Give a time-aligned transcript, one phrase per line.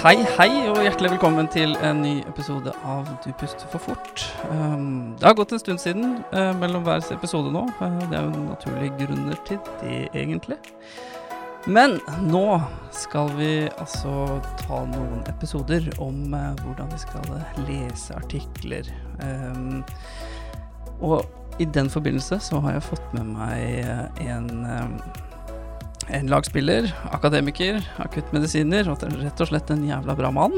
[0.00, 4.22] Hei, hei, og hjertelig velkommen til en ny episode av Du puster for fort.
[4.48, 7.66] Um, det har gått en stund siden uh, mellom hver episode nå.
[7.82, 10.56] Uh, det er jo naturlige grunner til det, egentlig.
[11.68, 12.62] Men nå
[12.96, 17.36] skal vi altså ta noen episoder om uh, hvordan vi skal
[17.68, 18.88] lese artikler.
[19.20, 19.82] Um,
[21.04, 21.28] og
[21.60, 24.96] i den forbindelse så har jeg fått med meg en um,
[26.08, 30.56] en lagspiller, akademiker, akuttmedisiner og rett og slett en jævla bra mann.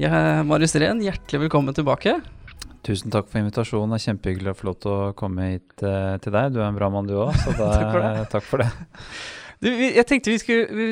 [0.00, 2.18] Jeg, Marius Rehn, hjertelig velkommen tilbake.
[2.86, 3.94] Tusen takk for invitasjonen.
[3.94, 6.54] Det er kjempehyggelig lov til å komme hit uh, til deg.
[6.54, 8.24] Du er en bra mann du òg, så da, takk, for det.
[8.32, 8.70] takk for det.
[9.62, 10.86] Du, jeg tenkte vi skulle vi,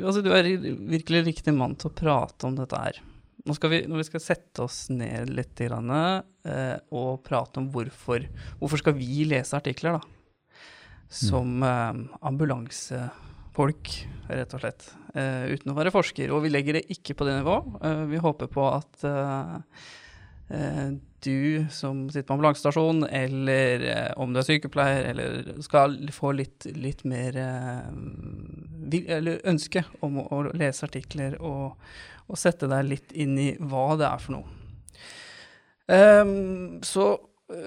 [0.00, 0.48] Altså, du er
[0.94, 3.02] virkelig riktig mann til å prate om dette her.
[3.44, 7.68] Nå skal vi, når vi skal sette oss ned litt grann, uh, og prate om
[7.74, 8.24] hvorfor
[8.62, 10.14] Hvorfor skal vi lese artikler, da?
[11.14, 13.90] Som eh, ambulansefolk,
[14.28, 14.86] rett og slett.
[15.14, 16.32] Eh, uten å være forsker.
[16.34, 17.76] Og vi legger det ikke på det nivået.
[17.84, 19.06] Eh, vi håper på at
[21.24, 27.00] du som sitter på ambulansestasjon, eller om du er sykepleier, eller skal få litt, litt
[27.08, 27.38] mer
[28.92, 31.80] Eller ønske om å, lese artikler og,
[32.28, 34.60] og, sette deg litt inn i hva det er for noe.
[35.88, 37.08] Um, så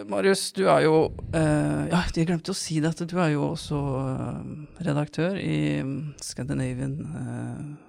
[0.09, 0.95] Marius, du er jo
[1.33, 3.07] uh, Ja, jeg glemte å si dette.
[3.09, 4.39] du er jo også uh,
[4.83, 7.87] redaktør i um, Scandinavian uh,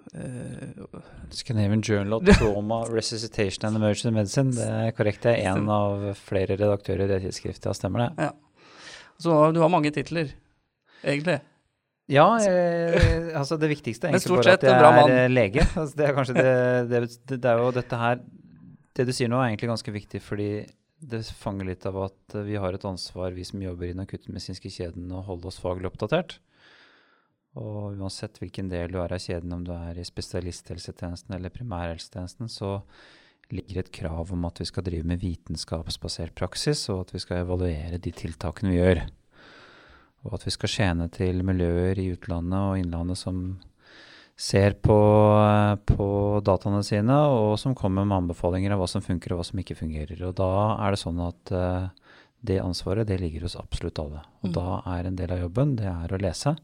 [1.30, 4.54] Scandinavian Journal of Trauma, Resuscitation and Emergency Medicine.
[4.56, 5.22] Det er korrekt.
[5.26, 7.76] Det er en av flere redaktører i det tidsskriftet.
[7.76, 8.28] Stemmer det?
[8.28, 8.32] Ja.
[9.18, 10.32] Så du har mange titler,
[11.02, 11.40] egentlig?
[12.08, 15.64] Ja, eh, altså det viktigste er egentlig bare at jeg er lege.
[15.76, 16.52] Altså det er kanskje det,
[16.90, 18.22] det, det, det er jo dette her
[18.96, 20.48] Det du sier nå er egentlig ganske viktig, fordi
[20.98, 24.70] det fanger litt av at vi har et ansvar, vi som jobber i den akuttmedisinske
[24.72, 26.38] kjeden, å holde oss faglig oppdatert.
[27.58, 32.50] Og uansett hvilken del du er av kjeden, om du er i spesialisthelsetjenesten eller primærhelsetjenesten,
[32.50, 32.80] så
[33.54, 37.44] ligger et krav om at vi skal drive med vitenskapsbasert praksis, og at vi skal
[37.44, 39.02] evaluere de tiltakene vi gjør.
[40.26, 43.42] Og at vi skal tjene til miljøer i utlandet og innlandet som
[44.38, 44.96] ser på,
[45.84, 46.08] på,
[46.46, 49.76] dataene sine, og som kommer med anbefalinger av hva som funker og hva som ikke
[49.80, 50.20] fungerer.
[50.28, 51.88] Og da er det sånn at uh,
[52.46, 54.22] det ansvaret det ligger hos absolutt alle.
[54.44, 54.54] Og mm.
[54.54, 56.54] da er en del av jobben det er å lese.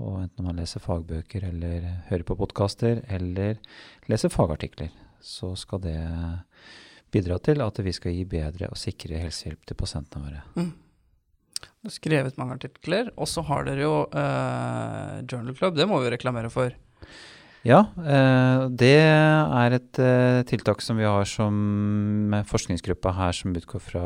[0.00, 3.56] Og enten man leser fagbøker eller hører på podkaster eller
[4.08, 4.92] leser fagartikler,
[5.24, 5.96] så skal det
[7.12, 10.44] bidra til at vi skal gi bedre og sikre helsehjelp til pasientene våre.
[10.56, 10.70] Mm.
[11.80, 15.76] Du har skrevet mange artikler, og så har dere jo uh, Journal Club.
[15.76, 16.76] Det må vi reklamere for.
[17.66, 23.82] Ja, eh, det er et eh, tiltak som vi har som forskningsgruppa her som utgår
[23.84, 24.04] fra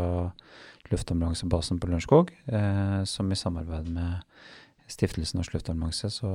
[0.91, 2.33] luftambulansebasen på Lørenskog.
[2.51, 4.25] Eh, som i samarbeid med
[4.91, 6.33] Stiftelsen Norsk Luftambulanse så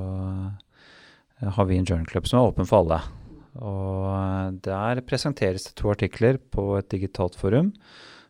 [1.40, 3.02] har vi en journalklubb som er åpen for alle.
[3.59, 7.74] Og der presenteres det to artikler på et digitalt forum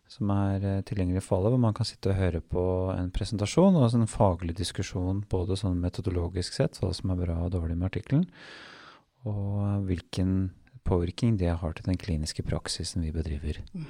[0.09, 2.64] som er eh, tilgjengelig for alle, hvor man kan sitte og høre på
[2.96, 7.53] en presentasjon og en faglig diskusjon, både sånn metodologisk sett, hva som er bra og
[7.53, 8.25] dårlig med artikkelen,
[9.30, 10.52] og hvilken
[10.88, 13.62] påvirkning det har til den kliniske praksisen vi bedriver.
[13.75, 13.90] Mm.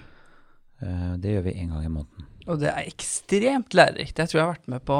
[0.79, 2.27] Uh, det gjør vi én gang i måneden.
[2.49, 4.19] Og det er ekstremt lærerikt.
[4.19, 4.97] Jeg tror jeg har vært med på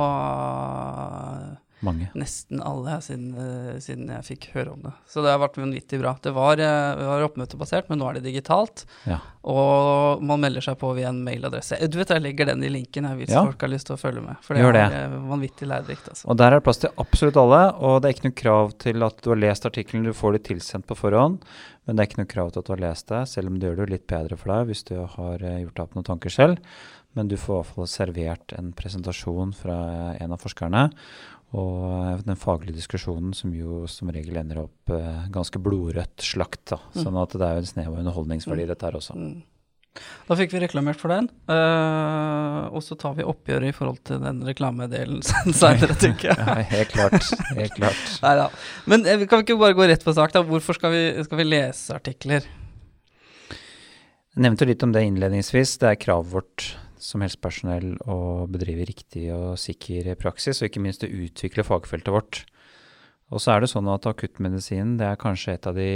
[1.86, 2.10] mange.
[2.18, 4.94] Nesten alle siden, uh, siden, jeg fikk høre om det.
[5.10, 6.16] Så det har vært vanvittig bra.
[6.22, 8.86] Det var, uh, var oppmøtebasert, men nå er det digitalt.
[9.10, 9.20] Ja.
[9.50, 11.80] Og man melder seg på via en mailadresse.
[11.88, 13.46] Du vet, Jeg legger den i linken her hvis ja.
[13.46, 14.40] folk har lyst til å følge med.
[14.46, 15.24] For det Gjør er det.
[15.32, 16.12] vanvittig lærerikt.
[16.12, 16.28] Altså.
[16.28, 17.64] Og der er det plass til absolutt alle.
[17.80, 20.46] Og det er ikke noe krav til at du har lest artikkelen, du får det
[20.52, 21.42] tilsendt på forhånd.
[21.88, 23.70] Men det er ikke noe krav til at du har lest det, selv om det
[23.70, 26.60] gjør det litt bedre for deg hvis du har gjort deg opp noen tanker selv.
[27.18, 29.78] Men du får i hvert fall servert en presentasjon fra
[30.22, 30.90] en av forskerne.
[31.58, 36.68] Og eh, den faglige diskusjonen som jo som regel ender opp eh, ganske blodrødt slakt.
[36.76, 36.82] da.
[36.94, 37.00] Mm.
[37.02, 38.74] Sånn at det er jo en snev av underholdningsverdi mm.
[38.74, 39.18] dette her også.
[39.18, 39.40] Mm.
[40.30, 41.28] Da fikk vi reklamert for den.
[41.50, 45.24] Uh, og så tar vi oppgjøret i forhold til den reklamedelen
[45.60, 46.38] seinere, tenker jeg.
[46.46, 47.32] ja, helt klart.
[47.58, 48.04] Helt klart.
[48.24, 48.46] Neida.
[48.90, 50.46] Men uh, kan vi ikke bare gå rett på sak, da?
[50.46, 52.46] Hvorfor skal vi, skal vi lese artikler?
[53.50, 55.80] Jeg nevnte litt om det innledningsvis.
[55.82, 61.06] Det er kravet vårt som helsepersonell å bedrive riktig og sikker praksis, og ikke minst
[61.06, 62.42] å utvikle fagfeltet vårt.
[63.30, 65.92] Og så er det sånn at akuttmedisinen det er kanskje et av de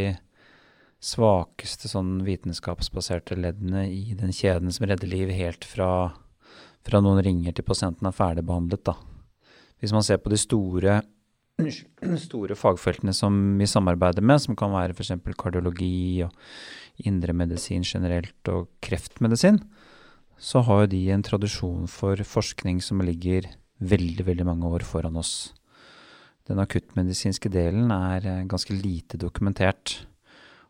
[1.04, 6.14] svakeste sånn vitenskapsbaserte leddene i den kjeden som redder liv helt fra,
[6.86, 8.86] fra noen ringer til pasienten er ferdigbehandlet.
[8.88, 8.96] Da.
[9.84, 11.02] Hvis man ser på de store,
[12.28, 15.18] store fagfeltene som vi samarbeider med, som kan være f.eks.
[15.36, 16.32] kardiologi og
[17.04, 19.60] indremedisin generelt og kreftmedisin,
[20.44, 23.48] så har de en tradisjon for forskning som ligger
[23.84, 25.54] veldig, veldig mange år foran oss.
[26.50, 30.02] Den akuttmedisinske delen er eh, ganske lite dokumentert.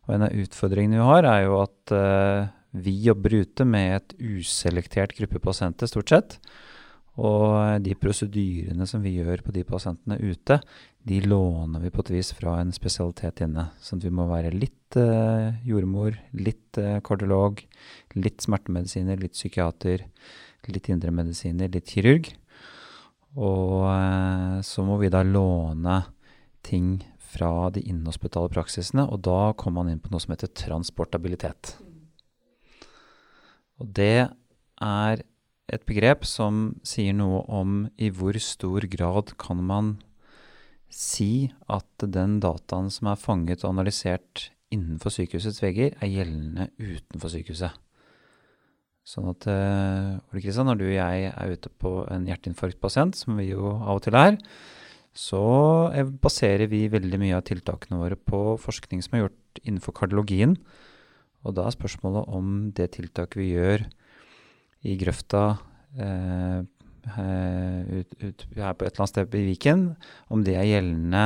[0.06, 4.14] Og en av utfordringene vi har, er jo at uh, vi jobber ute med et
[4.20, 6.36] uselektert gruppe pasienter, stort sett.
[7.14, 10.58] Og de prosedyrene som vi gjør på de pasientene ute,
[11.06, 13.68] de låner vi på et vis fra en spesialitet inne.
[13.78, 17.62] Sånn at vi må være litt eh, jordmor, litt eh, kardiolog,
[18.18, 20.06] litt smertemedisiner, litt psykiater,
[20.74, 22.32] litt indremedisiner, litt kirurg.
[23.38, 26.00] Og eh, så må vi da låne
[26.66, 26.96] ting
[27.34, 31.76] fra de innhospitale praksisene, og da kommer man inn på noe som heter transportabilitet.
[33.82, 34.26] Og det
[34.82, 35.24] er
[35.72, 39.94] et begrep som sier noe om i hvor stor grad kan man
[40.92, 47.32] si at den dataen som er fanget og analysert innenfor sykehusets vegger, er gjeldende utenfor
[47.32, 47.74] sykehuset.
[49.04, 53.50] Sånn at Ole Kristian, når du og jeg er ute på en hjerteinfarktpasient, som vi
[53.50, 54.38] jo av og til er,
[55.14, 55.42] så
[56.24, 60.56] baserer vi veldig mye av tiltakene våre på forskning som er gjort innenfor kardiologien.
[61.44, 63.84] Og da er spørsmålet om det tiltaket vi gjør
[64.84, 65.44] i grøfta
[65.98, 66.60] eh,
[67.04, 69.84] ut, ut, her på et eller annet sted i Viken,
[70.32, 71.24] om det er gjeldende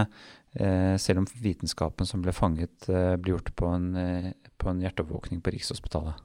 [0.59, 4.83] eh, selv om vitenskapen som ble fanget, eh, blir gjort på en, eh, på en
[4.83, 6.25] hjerteoppvåkning på Rikshospitalet.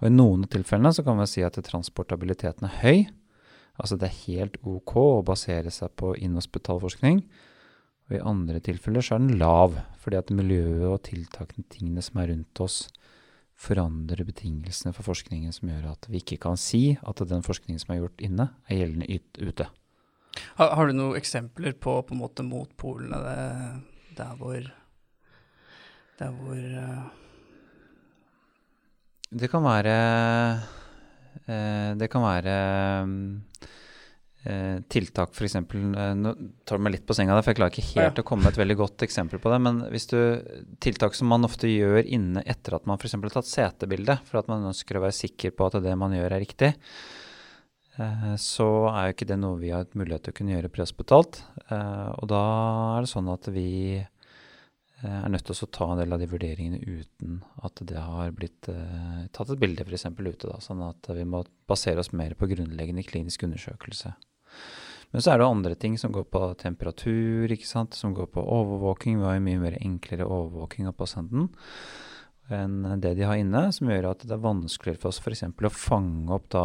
[0.00, 3.06] Og I noen av tilfellene så kan man si at transportabiliteten er høy.
[3.78, 7.22] Altså det er helt ok å basere seg på inhospitalforskning.
[8.10, 12.18] Og i andre tilfeller så er den lav, fordi at miljøet og tiltakene, tingene som
[12.20, 12.88] er rundt oss,
[13.62, 17.94] forandre betingelsene for forskningen som gjør at vi ikke kan si at den forskningen som
[17.94, 19.68] er gjort inne, er gjeldende ute.
[20.58, 23.18] Har, har, du noen eksempler på på en måte motpolene
[24.16, 24.70] der hvor
[26.18, 27.10] Der hvor uh...
[29.32, 29.96] Det kan være
[31.48, 32.56] uh, Det kan være
[33.02, 33.68] eh,
[34.90, 35.54] tiltak, f.eks.
[35.54, 36.32] Eh, nå
[36.66, 38.24] tar du meg litt på senga der, for jeg klarer ikke helt ja.
[38.24, 39.58] å komme med et veldig godt eksempel på det.
[39.62, 40.18] Men hvis du,
[40.82, 43.14] tiltak som man ofte gjør inne etter at man f.eks.
[43.14, 46.34] har tatt setebilde, for at man ønsker å være sikker på at det man gjør
[46.34, 46.72] er riktig,
[48.02, 50.72] eh, så er jo ikke det noe vi har et mulighet til å kunne gjøre
[50.74, 51.38] prehospitalt.
[51.68, 52.42] Eh, og da
[52.96, 53.68] er det sånn at vi
[54.00, 58.34] eh, er nødt til å ta en del av de vurderingene uten at det har
[58.34, 60.10] blitt tatt et bilde f.eks.
[60.18, 60.50] ute.
[60.50, 64.16] Da, sånn at vi må basere oss mer på grunnleggende klinisk undersøkelse.
[65.12, 67.94] Men så er det andre ting som går på temperatur, ikke sant?
[67.94, 69.18] som går på overvåking.
[69.20, 71.52] Vi har jo mye mer enklere overvåking av pasienten
[72.52, 75.44] enn det de har inne, som gjør at det er vanskeligere for oss f.eks.
[75.46, 76.64] å fange opp da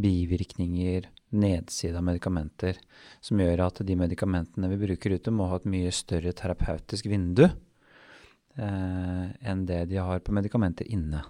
[0.00, 2.78] bivirkninger, nedside av medikamenter,
[3.20, 7.44] som gjør at de medikamentene vi bruker ute, må ha et mye større terapeutisk vindu
[7.44, 11.24] eh, enn det de har på medikamenter inne.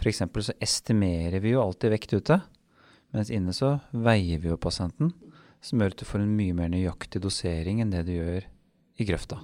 [0.00, 0.24] F.eks.
[0.48, 2.40] så estimerer vi jo alltid vekt ute,
[3.14, 5.14] mens inne så veier vi jo pasienten
[5.64, 8.46] som gjør at du får en mye mer nøyaktig dosering enn det du gjør
[8.96, 9.40] i grøfta.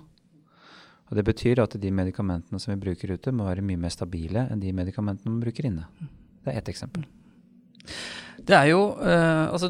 [1.12, 4.46] Og Det betyr at de medikamentene som vi bruker ute, må være mye mer stabile
[4.48, 5.84] enn de medikamentene man bruker inne.
[6.42, 7.04] Det er ett eksempel.
[8.42, 9.68] Det er jo eh, Altså,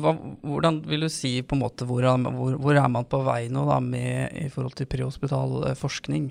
[0.00, 3.42] hva, hvordan vil du si på en måte hvor, hvor, hvor er man på vei
[3.52, 6.30] nå da med i forhold til prehospital eh, forskning?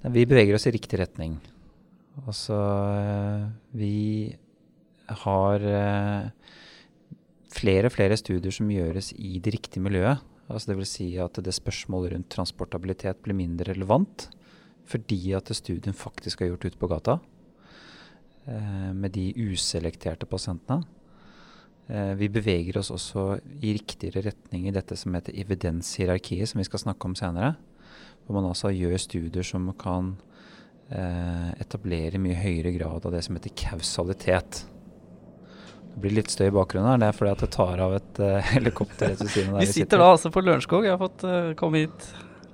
[0.00, 1.38] Vi beveger oss i riktig retning.
[2.26, 2.56] Altså,
[3.76, 4.30] vi
[5.24, 6.28] har eh,
[7.50, 10.22] flere og flere studier som gjøres i det riktige miljøet.
[10.50, 10.92] Altså Dvs.
[10.96, 14.28] Si at det spørsmålet rundt transportabilitet blir mindre relevant
[14.90, 17.20] fordi at studien faktisk er gjort ute på gata
[18.50, 20.82] eh, med de uselekterte pasientene.
[21.86, 26.66] Eh, vi beveger oss også i riktigere retning i dette som heter evidenshierarkiet, som vi
[26.66, 27.54] skal snakke om senere.
[28.24, 30.16] Hvor man altså gjør studier som kan
[30.90, 34.64] eh, etablere mye høyere grad av det som heter kausalitet.
[35.90, 37.00] Det blir litt støy i bakgrunnen her.
[37.02, 39.54] Det er fordi at det tar av et uh, helikopter vi sitter.
[39.58, 40.86] Vi sitter da altså på Lørenskog.
[40.86, 42.10] Jeg har fått uh, komme hit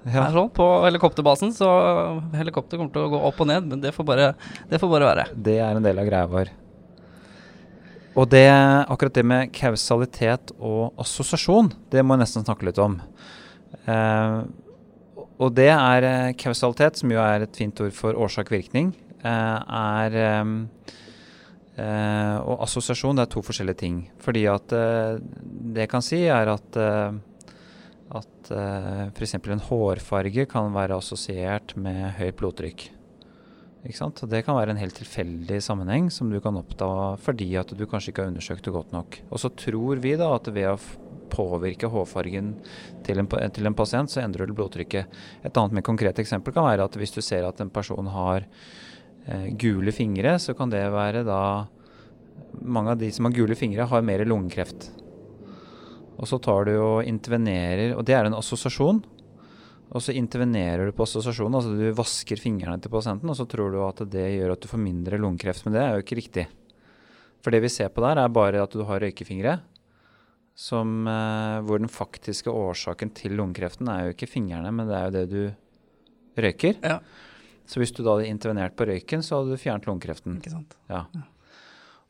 [0.06, 0.28] ja.
[0.34, 1.70] sånn på helikopterbasen, så
[2.36, 4.28] helikopter kommer til å gå opp og ned, men det får bare,
[4.70, 5.26] det får bare være.
[5.48, 6.52] Det er en del av greia vår.
[8.16, 12.96] Og det, akkurat det med kausalitet og assosiasjon, det må jeg nesten snakke litt om.
[13.84, 14.46] Uh,
[15.36, 18.94] og det er kausalitet, som jo er et fint ord for årsak-virkning,
[19.26, 20.54] er um,
[21.76, 23.96] Uh, og assosiasjon det er to forskjellige ting.
[24.22, 27.18] Fordi at eh, det jeg kan si, er at, eh,
[28.16, 29.36] at eh, f.eks.
[29.36, 32.86] en hårfarge kan være assosiert med høyt blodtrykk.
[33.86, 34.22] Ikke sant?
[34.24, 36.88] Og det kan være en helt tilfeldig sammenheng som du kan oppta
[37.22, 39.20] fordi at du kanskje ikke har undersøkt det godt nok.
[39.30, 40.78] Og så tror vi da at ved å
[41.30, 42.54] påvirke hårfargen
[43.06, 45.12] til en, til en pasient, så endrer du blodtrykket.
[45.44, 48.46] Et annet mer konkret eksempel kan være at hvis du ser at en person har
[48.46, 48.85] eh,
[49.58, 51.40] gule fingre, så kan det være da
[52.56, 54.88] Mange av de som har gule fingre, har mer lungekreft.
[56.16, 59.02] Og så tar du og intervenerer, og det er en assosiasjon.
[59.86, 61.54] og så intervenerer du på assosiasjonen.
[61.54, 64.68] Altså du vasker fingrene til pasienten, og så tror du at det gjør at du
[64.68, 65.64] får mindre lungekreft.
[65.64, 66.46] Men det er jo ikke riktig.
[67.44, 69.60] For det vi ser på der, er bare at du har røykefingre.
[70.56, 75.04] Som, eh, hvor den faktiske årsaken til lungekreften er jo ikke fingrene, men det er
[75.04, 75.42] jo det du
[76.42, 76.80] røyker.
[76.82, 76.98] Ja.
[77.66, 80.38] Så hvis du da hadde intervenert på røyken, så hadde du fjernet lungekreften.
[80.40, 80.76] Ikke sant?
[80.90, 81.04] Ja.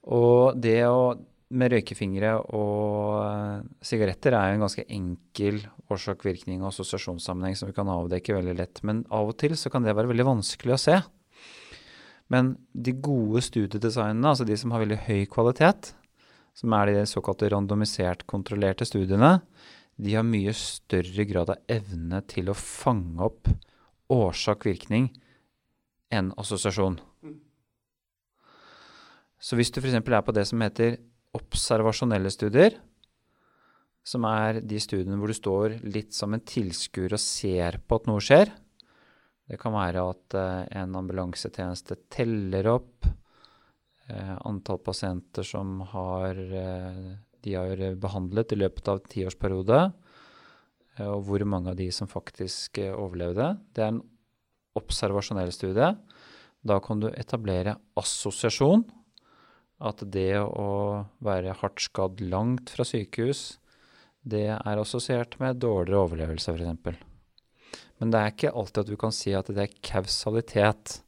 [0.06, 1.16] Og det å
[1.54, 5.60] med røykefingre og uh, sigaretter er jo en ganske enkel
[5.94, 8.80] årsak-virkning og assosiasjonssammenheng som vi kan avdekke veldig lett.
[8.86, 10.96] Men av og til så kan det være veldig vanskelig å se.
[12.34, 15.92] Men de gode studiedesignene, altså de som har veldig høy kvalitet,
[16.56, 19.36] som er de såkalte randomisert kontrollerte studiene,
[19.96, 23.52] de har mye større grad av evne til å fange opp
[24.12, 25.12] årsak-virkning
[26.12, 26.98] enn assosiasjon.
[27.26, 27.38] Mm.
[29.38, 29.98] Så hvis du f.eks.
[29.98, 30.98] er på det som heter
[31.36, 32.78] observasjonelle studier,
[34.06, 38.08] som er de studiene hvor du står litt som en tilskuer og ser på at
[38.08, 38.52] noe skjer.
[39.46, 47.14] Det kan være at uh, en ambulansetjeneste teller opp uh, antall pasienter som har, uh,
[47.42, 49.80] de har behandlet i løpet av en tiårsperiode,
[51.04, 53.50] og hvor mange av de som faktisk overlevde.
[53.76, 54.00] Det er en
[54.78, 55.94] observasjonell studie.
[56.66, 58.84] Da kan du etablere assosiasjon
[59.86, 60.68] at det å
[61.24, 63.58] være hardt skadd langt fra sykehus,
[64.26, 67.02] det er assosiert med dårligere overlevelse, f.eks.
[68.00, 71.00] Men det er ikke alltid at du kan si at det er kausalitet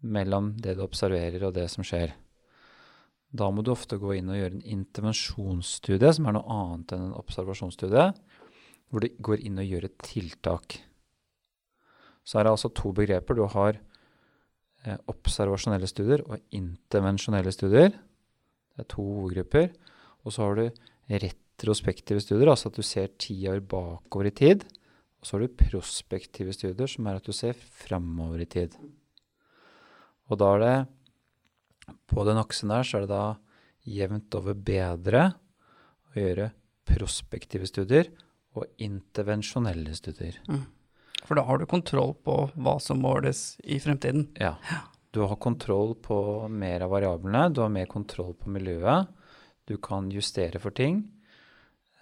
[0.00, 2.14] mellom det du observerer og det som skjer.
[3.28, 7.08] Da må du ofte gå inn og gjøre en intervensjonsstudie, som er noe annet enn
[7.10, 8.06] en observasjonsstudie,
[8.88, 10.78] hvor du går inn og gjør et tiltak.
[12.28, 13.38] Så er det altså to begreper.
[13.38, 13.78] Du har
[14.86, 17.90] Eh, observasjonelle studier og intervensjonelle studier.
[17.90, 19.72] Det er to hovedgrupper.
[20.22, 20.66] Og så har du
[21.10, 24.62] retrospektive studier, altså at du ser ti år bakover i tid.
[25.18, 28.76] Og så har du prospektive studier, som er at du ser framover i tid.
[30.28, 30.78] Og da er det
[32.06, 33.38] På den aksen der så er det da
[33.88, 35.22] jevnt over bedre
[36.12, 36.50] å gjøre
[36.84, 38.10] prospektive studier
[38.52, 40.36] og intervensjonelle studier.
[40.52, 40.66] Mm.
[41.28, 44.30] For da har du kontroll på hva som måles i fremtiden.
[44.40, 44.54] Ja.
[45.12, 46.16] Du har kontroll på
[46.48, 49.12] mer av variablene, du har mer kontroll på miljøet.
[49.68, 51.02] Du kan justere for ting.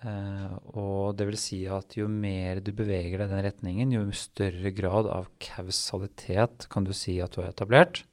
[0.07, 4.05] Uh, og det vil si at jo mer du beveger deg i den retningen, jo
[4.15, 8.05] større grad av kausalitet kan du si at du har etablert.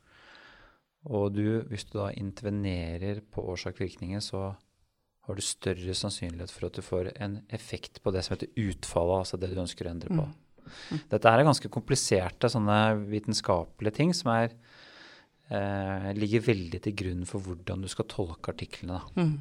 [1.04, 4.54] Og du, hvis du da intervenerer på årsak-virkningen, så
[5.28, 9.20] har du større sannsynlighet for at du får en effekt på det som heter utfallet,
[9.26, 10.24] altså det du ønsker å endre på.
[10.24, 10.40] Mm.
[11.12, 12.80] Dette er ganske kompliserte sånne
[13.10, 14.56] vitenskapelige ting som er,
[15.50, 19.02] eh, ligger veldig til grunn for hvordan du skal tolke artiklene.
[19.18, 19.38] Mm.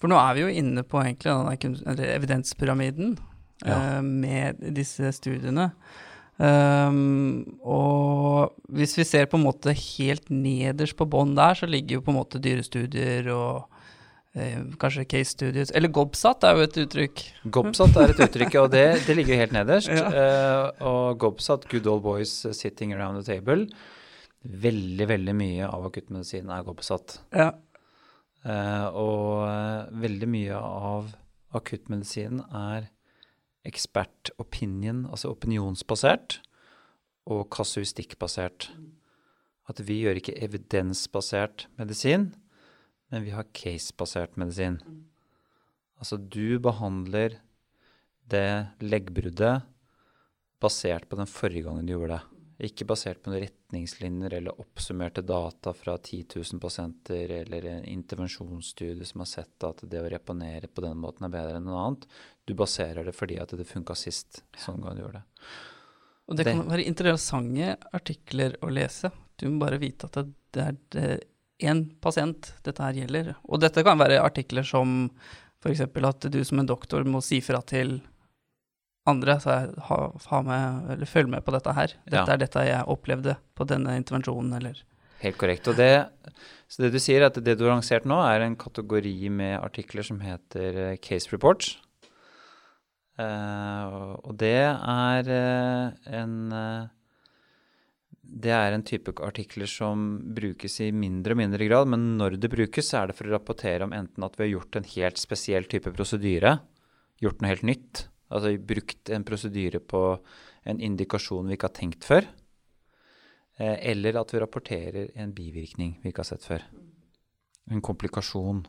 [0.00, 3.18] For nå er vi jo inne på egentlig evidenspyramiden
[3.64, 3.76] ja.
[3.76, 5.70] eh, med disse studiene.
[6.40, 11.98] Um, og hvis vi ser på en måte helt nederst på bånn der, så ligger
[11.98, 13.66] jo på en måte dyrestudier og
[14.78, 17.22] kanskje case studies Eller GOBSAT er jo et uttrykk.
[17.50, 19.90] GOBSAT er et uttrykk, og det, det ligger jo helt nederst.
[20.00, 20.10] Ja.
[20.10, 23.66] Uh, og GOBSAT, Good Old Boys Sitting Around the Table
[24.40, 27.18] Veldig, veldig mye av akuttmedisin er GOBSAT.
[27.36, 27.50] Ja.
[28.40, 31.10] Uh, og uh, veldig mye av
[31.56, 32.88] akuttmedisinen er
[33.68, 36.38] ekspert opinion, altså opinionsbasert,
[37.28, 38.70] og kasuistikkbasert.
[39.68, 42.30] At vi gjør ikke evidensbasert medisin
[43.10, 44.78] men vi har case-basert medisin.
[46.00, 47.40] Altså du behandler
[48.30, 48.50] det
[48.80, 49.66] leggbruddet
[50.60, 52.36] basert på den forrige gangen du gjorde det.
[52.70, 59.08] Ikke basert på noen retningslinjer eller oppsummerte data fra 10 000 pasienter eller en intervensjonsstudie
[59.08, 62.04] som har sett at det å reponere på den måten er bedre enn noe annet.
[62.44, 65.48] Du baserer det fordi at det funka sist sånn gang du gjorde det.
[66.30, 69.10] Og det kan være interessante artikler å lese.
[69.40, 70.20] Du må bare vite at
[70.54, 71.08] det er det
[71.62, 73.34] én pasient dette her gjelder.
[73.48, 75.10] Og dette kan være artikler som
[75.60, 75.84] f.eks.
[75.84, 77.98] at du som en doktor må si fra til
[79.08, 79.38] andre.
[79.42, 79.56] Så
[79.88, 79.98] ha,
[80.32, 81.96] ha med, eller følg med på dette her.
[82.06, 82.36] Dette ja.
[82.36, 84.84] er dette jeg opplevde på denne intervensjonen, eller
[85.20, 85.68] Helt korrekt.
[85.68, 86.08] Og det,
[86.70, 89.58] så det du sier, er at det du har lansert nå, er en kategori med
[89.58, 91.74] artikler som heter eh, case reports.
[93.20, 96.88] Uh, og det er uh, en uh,
[98.30, 102.52] det er en type artikler som brukes i mindre og mindre grad, men når det
[102.52, 105.18] brukes, så er det for å rapportere om enten at vi har gjort en helt
[105.20, 106.58] spesiell type prosedyre,
[107.20, 110.04] gjort noe helt nytt, altså brukt en prosedyre på
[110.70, 112.28] en indikasjon vi ikke har tenkt før,
[113.58, 116.64] eh, eller at vi rapporterer en bivirkning vi ikke har sett før.
[117.70, 118.62] En komplikasjon.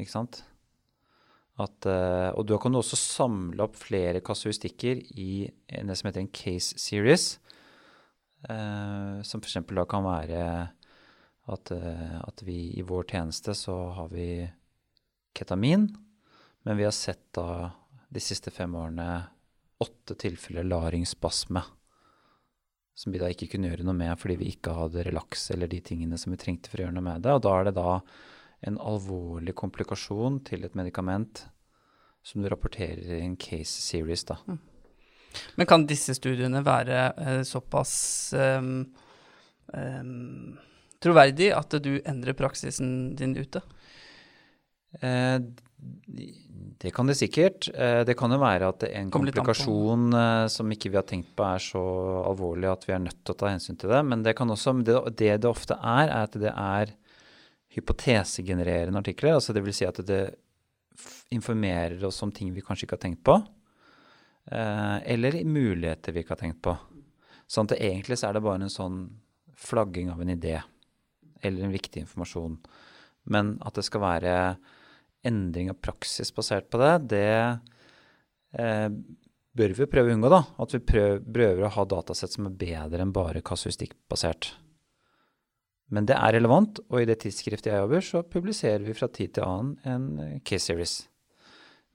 [0.00, 0.44] Ikke sant?
[1.60, 6.22] at uh, Og da kan du også samle opp flere kasuistikker i det som heter
[6.22, 7.34] en case series.
[8.48, 9.58] Uh, som f.eks.
[9.68, 10.44] da kan være
[11.50, 14.48] at, uh, at, vi i vår tjeneste så har vi
[15.36, 15.90] ketamin,
[16.64, 17.72] men vi har sett da
[18.08, 19.10] de siste fem årene
[19.80, 21.62] åtte tilfeller laringsspasme.
[22.96, 25.78] Som vi da ikke kunne gjøre noe med fordi vi ikke hadde relaks eller de
[25.84, 27.36] tingene som vi trengte for å gjøre noe med det.
[27.36, 28.00] Og da er det da
[28.68, 31.46] en alvorlig komplikasjon til et medikament
[32.26, 34.24] som du rapporterer i en case series.
[34.28, 34.36] da.
[34.46, 34.58] Mm.
[35.58, 37.92] Men kan disse studiene være eh, såpass
[38.34, 38.72] um,
[39.74, 40.58] um,
[41.02, 43.62] troverdig at du endrer praksisen din ute?
[44.98, 45.38] Eh,
[46.80, 47.68] det kan det sikkert.
[47.74, 51.46] Eh, det kan jo være at en komplikasjon eh, som ikke vi har tenkt på
[51.46, 51.82] er så
[52.26, 54.02] alvorlig at vi er nødt til å ta hensyn til det.
[54.08, 56.94] Men det, kan også, det, det, det ofte er, er at det er
[57.76, 59.36] hypotesegenererende artikler.
[59.38, 60.24] altså det vil Si at det
[61.30, 63.38] informerer oss om ting vi kanskje ikke har tenkt på.
[64.50, 66.74] Eller muligheter vi ikke har tenkt på.
[67.50, 69.00] Sånn at egentlig så er det bare en sånn
[69.58, 70.56] flagging av en idé.
[71.42, 72.58] Eller en viktig informasjon.
[73.30, 74.34] Men at det skal være
[75.26, 77.26] endring av praksis basert på det, det
[78.56, 78.88] eh,
[79.56, 80.30] bør vi prøve å unngå.
[80.32, 84.54] da, At vi prøver, prøver å ha datasett som er bedre enn bare kasuistikkbasert.
[85.90, 89.34] Men det er relevant, og i det tidsskriftet jeg jobber, så publiserer vi fra tid
[89.34, 91.00] til annen en case series.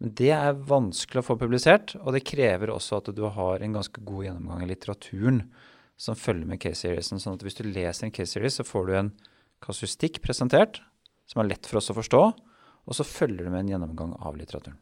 [0.04, 3.78] Men det er vanskelig å få publisert, og det krever også at du har en
[3.78, 5.40] ganske god gjennomgang av litteraturen
[5.96, 7.22] som følger med case seriesen.
[7.22, 9.14] Sånn at hvis du leser en case series, så får du en
[9.64, 10.82] kasustikk presentert
[11.30, 12.24] som er lett for oss å forstå,
[12.86, 14.78] og så følger du med en gjennomgang av litteraturen.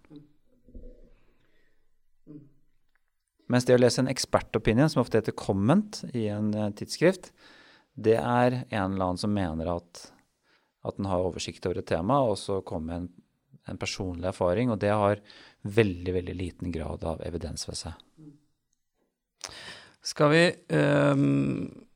[3.52, 7.30] Mens det å lese en ekspertopinion, som ofte heter comment i en uh, tidsskrift,
[7.94, 10.08] det er en eller annen som mener at,
[10.88, 13.10] at den har oversikt over et tema, og så kommer en,
[13.70, 15.22] en personlig erfaring, og det har
[15.64, 19.54] veldig, veldig liten grad av evidens ved seg.
[20.04, 21.90] Skal vi um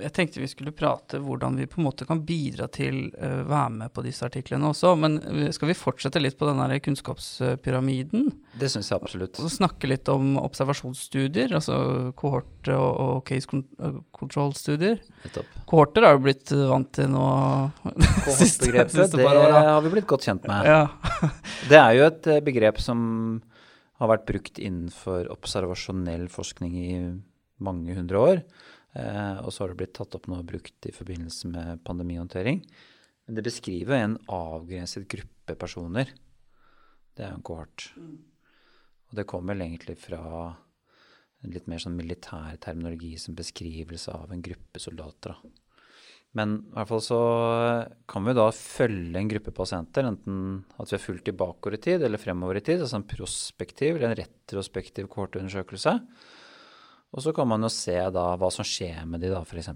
[0.00, 3.42] jeg tenkte vi skulle prate hvordan vi på en måte kan bidra til å uh,
[3.48, 4.94] være med på disse artiklene også.
[4.96, 8.30] Men uh, skal vi fortsette litt på denne kunnskapspyramiden?
[8.60, 9.38] Det syns jeg absolutt.
[9.40, 11.76] Og snakke litt om observasjonsstudier, altså
[12.18, 15.00] kohort- og, og case uh, control-studier.
[15.68, 17.24] Kohorter har jo blitt vant til nå
[18.26, 20.68] Kohortbegrepet, det har vi blitt godt kjent med.
[20.68, 21.30] Ja.
[21.70, 23.00] det er jo et uh, begrep som
[24.02, 26.92] har vært brukt innenfor observasjonell forskning i
[27.62, 28.44] mange hundre år.
[28.98, 32.60] Eh, og så har det blitt tatt opp nå og brukt i forbindelse med pandemihåndtering.
[33.26, 36.10] Men det beskriver en avgrenset gruppe personer.
[37.16, 37.88] Det er jo en kohort.
[37.96, 38.18] Mm.
[39.12, 40.22] Og det kommer vel egentlig fra
[41.42, 45.36] en litt mer sånn militær terminologi som beskrivelse av en gruppe soldater.
[46.32, 47.18] Men i hvert fall så
[48.08, 51.82] kan vi da følge en gruppe pasienter, enten at vi har fulgt de bakover i
[51.84, 55.92] tid eller fremover i tid, altså en prospektiv eller en retrospektiv kohortundersøkelse.
[57.12, 59.68] Og så kan man jo se da hva som skjer med de da, f.eks.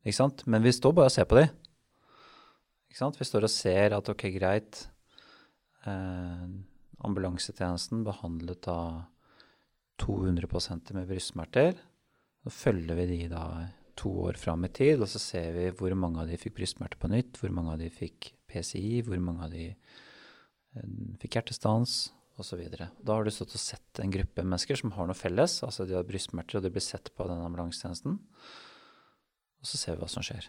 [0.00, 0.46] Ikke sant?
[0.48, 1.50] Men vi står bare og ser på de.
[2.88, 3.20] Ikke sant?
[3.20, 4.86] Vi står og ser at ok, greit.
[5.84, 6.48] Eh,
[7.06, 8.78] ambulansetjenesten behandlet da
[10.02, 11.76] 200 pasienter med brystsmerter.
[12.42, 13.44] Så følger vi de da
[13.98, 16.98] to år fram i tid, og så ser vi hvor mange av de fikk brystsmerter
[16.98, 20.90] på nytt, hvor mange av de fikk PCI, hvor mange av de eh,
[21.22, 22.10] fikk hjertestans,
[22.40, 22.62] osv.
[22.72, 25.60] Da har du stått og sett en gruppe mennesker som har noe felles.
[25.66, 28.18] altså De har brystsmerter, og de blir sett på den ambulansetjenesten.
[29.62, 30.48] Og så ser vi hva som skjer.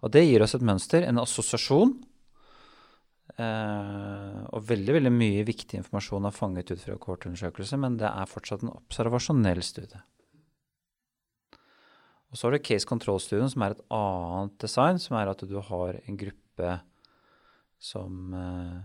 [0.00, 1.98] Og det gir oss et mønster, en assosiasjon.
[3.38, 8.30] Eh, og veldig veldig mye viktig informasjon er fanget ut fra kohortundersøkelse, men det er
[8.30, 10.00] fortsatt en observasjonell studie.
[12.30, 15.58] Og så har du case control-studien, som er et annet design, som er at du
[15.66, 16.78] har en gruppe
[17.80, 18.80] som eh,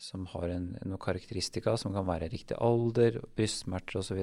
[0.00, 4.20] som har en, noen karakteristika som kan være riktig alder, brystsmerter osv.,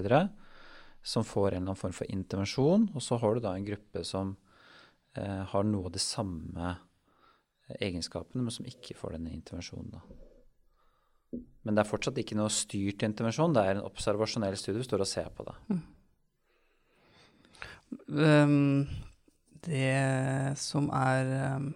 [1.06, 2.88] som får en eller annen form for intervensjon.
[2.98, 4.34] Og så har du da en gruppe som
[5.14, 6.74] eh, har noe av det samme
[7.76, 9.98] egenskapene, men som ikke får denne intervensjonen.
[9.98, 11.40] Da.
[11.68, 14.84] Men det er fortsatt ikke noe styrt intervensjon, det er en observasjonell studie.
[14.84, 15.58] Du står og ser på det.
[15.74, 15.84] Mm.
[18.08, 18.88] Um,
[19.68, 21.68] det som er um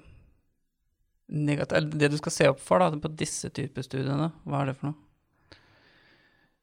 [1.32, 4.78] negativt Det du skal se opp for da, på disse typer studiene, hva er det
[4.80, 5.58] for noe?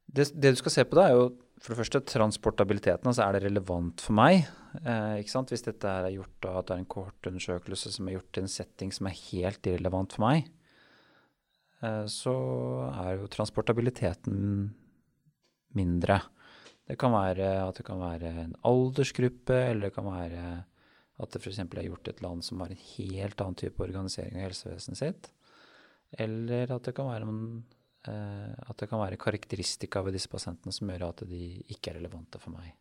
[0.09, 1.27] Det, det, du skal se på da, er jo
[1.61, 3.09] for det første transportabiliteten.
[3.09, 4.47] altså Er det relevant for meg?
[4.83, 5.19] Eh?
[5.23, 8.53] Hvis dette er gjort av at det er en kohortundersøkelse som er gjort i en
[8.53, 10.51] setting som er helt irrelevant for meg,
[11.83, 12.35] eh, så
[12.93, 14.69] er jo transportabiliteten
[15.79, 16.21] mindre.
[16.89, 20.45] Det kan være at det kan være en aldersgruppe, eller det kan være
[21.19, 21.59] at det f.eks.
[21.59, 25.33] er gjort i et land som har en helt annen type organisering av helsevesenet sitt.
[26.11, 27.65] eller at det kan være noen
[28.09, 31.99] eh, at det kan være karakteristika ved disse pasientene som gjør at de ikke er
[31.99, 32.73] relevante for meg.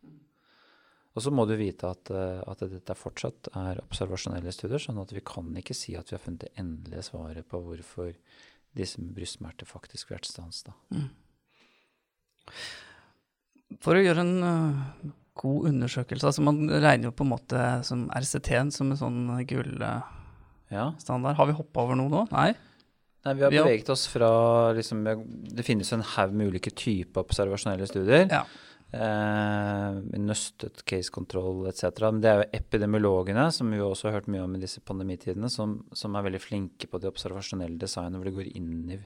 [1.18, 5.10] Og så må du vite at, eh, at dette fortsatt er observasjonelle studier, sånn at
[5.10, 8.12] vi kan ikke si at vi har funnet det endelige svaret på hvorfor
[8.78, 10.62] disse med brystsmerter faktisk vært stans.
[10.94, 11.08] Mm.
[13.82, 15.10] For å gjøre en uh,
[15.42, 20.14] god undersøkelse, altså man regner jo på en måte som RCT-en som en sånn gullstandard.
[20.70, 21.34] Ja.
[21.40, 22.24] Har vi hoppa over noe nå?
[22.30, 22.52] Nei?
[23.26, 24.30] Nei, Vi har beveget oss fra
[24.76, 25.02] liksom,
[25.50, 28.30] Det finnes en haug med ulike typer observasjonelle studier.
[28.30, 28.46] Ja
[28.92, 31.90] eh, nøstet case control etc.
[32.06, 35.50] Men det er jo epidemiologene, som vi også har hørt mye om i disse pandemitidene,
[35.52, 39.00] som, som er veldig flinke på det observasjonelle designet, hvor de går inn i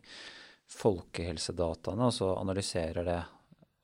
[0.73, 3.21] folkehelsedataene og så analyserer det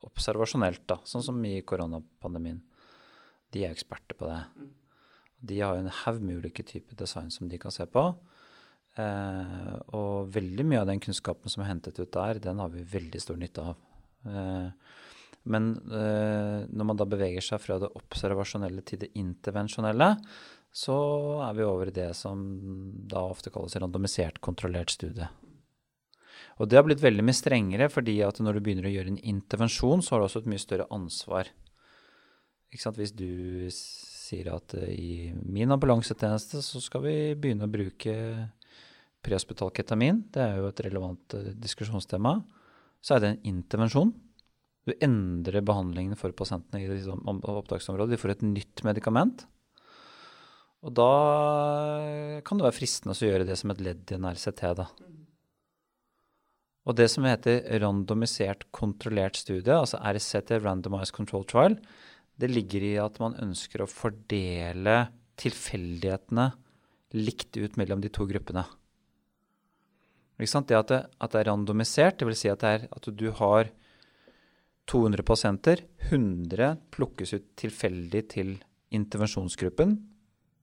[0.07, 2.61] observasjonelt, da, sånn som i koronapandemien.
[3.51, 4.39] De er eksperter på det.
[5.49, 8.03] De har jo en haug med ulike typer design som de kan se på.
[8.99, 12.85] Eh, og veldig mye av den kunnskapen som er hentet ut der, den har vi
[12.87, 13.85] veldig stor nytte av.
[14.27, 14.71] Eh,
[15.47, 20.15] men eh, når man da beveger seg fra det observasjonelle til det intervensjonelle,
[20.75, 20.97] så
[21.47, 22.41] er vi over i det som
[23.09, 25.29] da ofte kalles randomisert kontrollert studie.
[26.59, 29.23] Og det har blitt veldig mye strengere, fordi at når du begynner å gjøre en
[29.31, 31.49] intervensjon, så har du også et mye større ansvar.
[32.69, 38.13] Hvis du sier at uh, i min ambulansetjeneste så skal vi begynne å bruke
[39.25, 42.37] prehospital ketamin, det er jo et relevant uh, diskusjonstema,
[43.01, 44.13] så er det en intervensjon.
[44.89, 48.15] Du endrer behandlingen for pasientene i opptaksområdet.
[48.15, 49.45] De får et nytt medikament.
[50.81, 51.11] Og da
[52.47, 54.63] kan det være fristende å gjøre det som et ledd i en RCT.
[54.79, 54.87] Da.
[56.89, 61.77] Og det som heter randomisert kontrollert studie, altså RCT, Randomized Control Trial,
[62.39, 65.01] det ligger i at man ønsker å fordele
[65.39, 66.47] tilfeldighetene
[67.19, 68.63] likt ut mellom de to gruppene.
[70.39, 72.41] Det at det, at det er randomisert, dvs.
[72.45, 73.67] Si at, at du har
[74.89, 75.83] 200 pasienter.
[76.09, 78.55] 100 plukkes ut tilfeldig til
[78.95, 79.93] intervensjonsgruppen,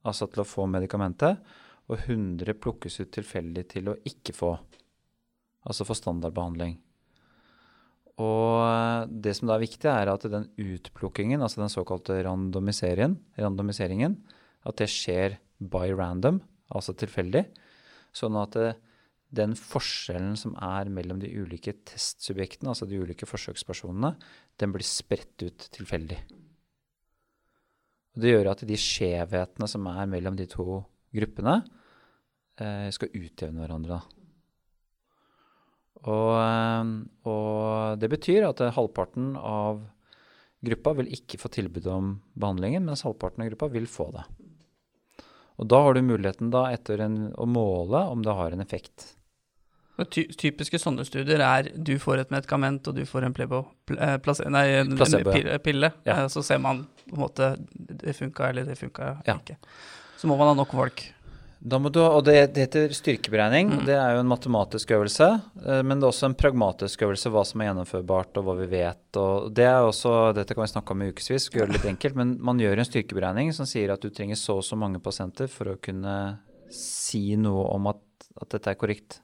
[0.07, 1.39] altså til å få medikamentet.
[1.87, 4.57] Og 100 plukkes ut tilfeldig til å ikke få,
[5.69, 6.75] altså få standardbehandling.
[8.17, 14.17] Og det som da er viktig, er at den utplukkingen, altså den såkalte randomiseringen, randomiseringen
[14.67, 16.41] at det skjer by random,
[16.73, 17.45] altså tilfeldig.
[18.17, 18.73] Sånn at det,
[19.35, 24.15] den forskjellen som er mellom de ulike testsubjektene, altså de ulike forsøkspersonene,
[24.61, 26.21] den blir spredt ut tilfeldig.
[28.17, 30.81] Og det gjør at de skjevhetene som er mellom de to
[31.17, 31.59] gruppene,
[32.61, 34.01] eh, skal utjevne hverandre.
[36.07, 36.95] Og, eh,
[37.27, 39.83] og, det betyr at halvparten av
[40.65, 44.25] gruppa vil ikke få tilbud om behandlingen, mens halvparten av gruppa vil få det.
[45.57, 49.16] Og da har du muligheten da etter en, å måle om det har en effekt.
[49.97, 53.63] Ty typiske sånne studier er du får et medikament, og du får en plebo,
[53.97, 54.17] eh,
[54.53, 55.93] nei, en, Placebo, en pille.
[56.05, 56.25] Ja.
[56.25, 59.39] Eh, så ser man på en måte det funka eller det funka ja.
[59.39, 59.57] ikke.
[60.21, 61.01] Så må man ha nok folk.
[61.67, 63.71] Da må du, og det, det heter styrkeberegning.
[63.73, 63.85] Mm.
[63.89, 65.29] Det er jo en matematisk øvelse.
[65.65, 68.69] Eh, men det er også en pragmatisk øvelse, hva som er gjennomførbart og hva vi
[68.77, 69.07] vet.
[69.17, 72.19] og det er også, Dette kan vi snakke om i ukevis, gjøre det litt enkelt.
[72.21, 75.49] Men man gjør en styrkeberegning som sier at du trenger så og så mange pasienter
[75.49, 76.17] for å kunne
[76.73, 78.03] si noe om at,
[78.43, 79.23] at dette er korrekt.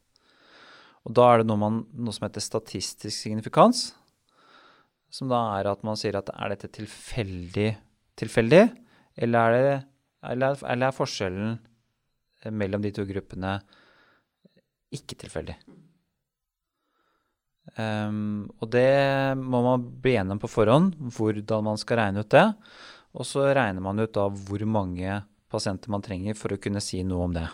[1.03, 3.91] Og da er det noe, man, noe, som heter statistisk signifikans.
[5.13, 7.73] Som da er at man sier at er dette tilfeldig,
[8.19, 8.63] tilfeldig
[9.23, 9.79] eller, er det,
[10.31, 11.57] eller, eller er forskjellen
[12.55, 13.59] mellom de to gruppene
[14.95, 15.57] ikke tilfeldig?
[17.79, 22.33] Um, og det må man bli enig om på forhånd, hvordan man skal regne ut
[22.35, 22.47] det.
[23.13, 25.21] Og så regner man ut da hvor mange
[25.53, 27.47] pasienter man trenger for å kunne si noe om det.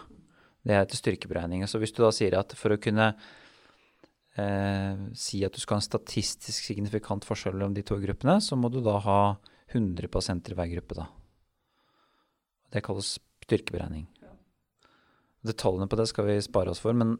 [0.68, 1.64] Det heter styrkeberegning.
[1.64, 3.07] Så hvis du da sier at for å kunne
[4.37, 8.59] eh, si at du skal ha en statistisk signifikant forskjell mellom de to gruppene, så
[8.61, 9.22] må du da ha
[9.72, 10.98] 100 pasienter i hver gruppe.
[10.98, 11.09] da.
[12.68, 13.14] Det kalles
[13.46, 14.04] styrkeberegning.
[15.48, 17.16] Detaljene på det skal vi spare oss for, men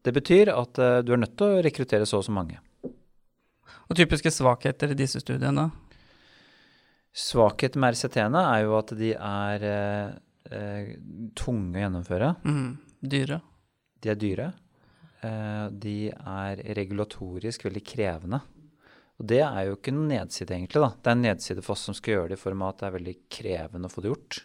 [0.00, 2.56] det betyr at eh, du er nødt til å rekruttere så og så mange.
[3.90, 5.68] Og typiske svakheter i disse studiene?
[7.10, 10.18] Svakheten med RCT-ene er jo at de er eh,
[10.54, 10.94] eh,
[11.38, 12.34] tunge å gjennomføre.
[12.44, 13.40] Mm, dyre.
[14.00, 14.52] De er dyre.
[15.20, 18.40] Eh, de er regulatorisk veldig krevende.
[19.20, 20.80] Og det er jo ikke noen nedside, egentlig.
[20.80, 20.94] da.
[20.96, 22.86] Det er en nedside for oss som skal gjøre det i form av at det
[22.88, 24.38] er veldig krevende å få det gjort.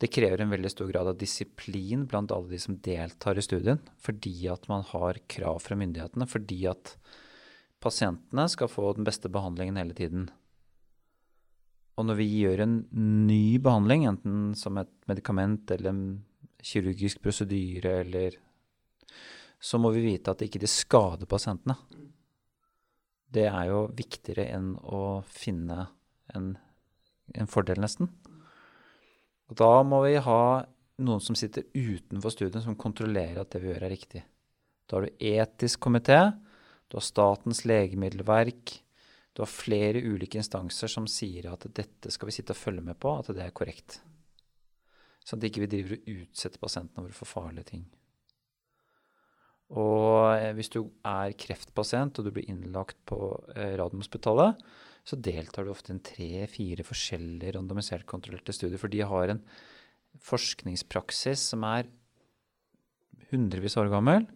[0.00, 3.78] Det krever en veldig stor grad av disiplin blant alle de som deltar i studien,
[4.02, 6.96] fordi at man har krav fra myndighetene, fordi at
[7.84, 10.26] pasientene skal få den beste behandlingen hele tiden.
[11.94, 12.78] Og når vi gjør en
[13.28, 16.04] ny behandling, enten som et medikament eller en
[16.64, 18.38] kirurgisk prosedyre eller
[19.64, 21.76] så må vi vite at det ikke skader pasientene.
[23.34, 25.86] Det er jo viktigere enn å finne
[26.36, 26.52] en,
[27.32, 28.10] en fordel, nesten.
[29.48, 30.42] Og da må vi ha
[31.04, 34.22] noen som sitter utenfor studien, som kontrollerer at det vi gjør, er riktig.
[34.86, 36.18] Da har du etisk komité,
[36.88, 38.76] du har Statens legemiddelverk,
[39.34, 42.98] du har flere ulike instanser som sier at dette skal vi sitte og følge med
[43.02, 43.98] på, at det er korrekt.
[45.26, 47.84] Sånn at ikke vi driver og utsetter pasientene våre for farlige ting.
[49.74, 53.18] Og eh, hvis du er kreftpasient og du blir innlagt på
[53.56, 54.60] eh, Radiumhospitalet,
[55.04, 58.80] så deltar du ofte i tre-fire forskjellige randomisert kontrollerte studier.
[58.80, 59.42] For de har en
[60.24, 61.90] forskningspraksis som er
[63.32, 64.28] hundrevis år gammel.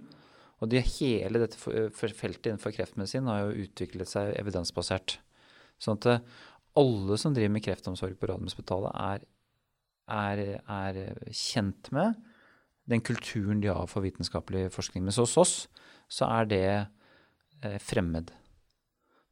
[0.59, 1.59] Og de, hele dette
[1.95, 5.19] feltet innenfor kreftmedisin har jo utviklet seg evidensbasert.
[5.83, 6.25] Sånn at eh,
[6.79, 9.29] alle som driver med kreftomsorg på Radiumhospitalet, er,
[10.15, 12.19] er, er, kjent med
[12.89, 15.07] den kulturen de har for vitenskapelig forskning.
[15.07, 15.55] Men hos oss
[16.11, 18.33] så er det eh, fremmed.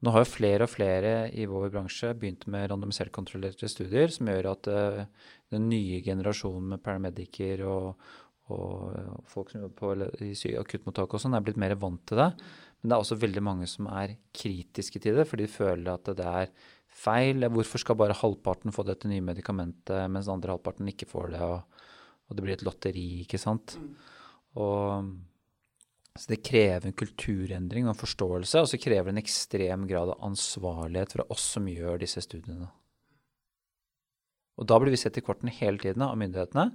[0.05, 4.29] Nå har jo flere og flere i vår bransje begynt med randomisert kontrollerte studier, som
[4.29, 4.69] gjør at
[5.51, 7.97] den nye generasjonen med paramedicer og,
[8.55, 12.31] og folk som jobber på i akuttmottak og sånn, er blitt mer vant til det.
[12.79, 16.11] Men det er også veldig mange som er kritiske til det, fordi de føler at
[16.19, 16.53] det er
[16.87, 17.49] feil.
[17.51, 21.43] Hvorfor skal bare halvparten få dette nye medikamentet, mens andre halvparten ikke får det?
[21.43, 21.83] Og,
[22.27, 23.75] og det blir et lotteri, ikke sant.
[24.57, 25.11] Og
[26.17, 30.15] så det krever en kulturendring og en forståelse, og så krever det en ekstrem grad
[30.15, 32.71] av ansvarlighet fra oss som gjør disse studiene.
[34.57, 36.71] Og da blir vi sett i kortene hele tiden av myndighetene,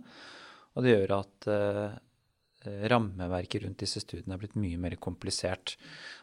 [0.76, 1.98] og det gjør at uh,
[2.92, 5.76] rammeverket rundt disse studiene er blitt mye mer komplisert.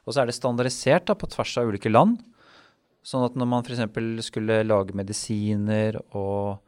[0.07, 2.21] Og så er det standardisert da, på tvers av ulike land.
[3.07, 3.85] Sånn at når man f.eks.
[4.29, 6.65] skulle lage medisiner og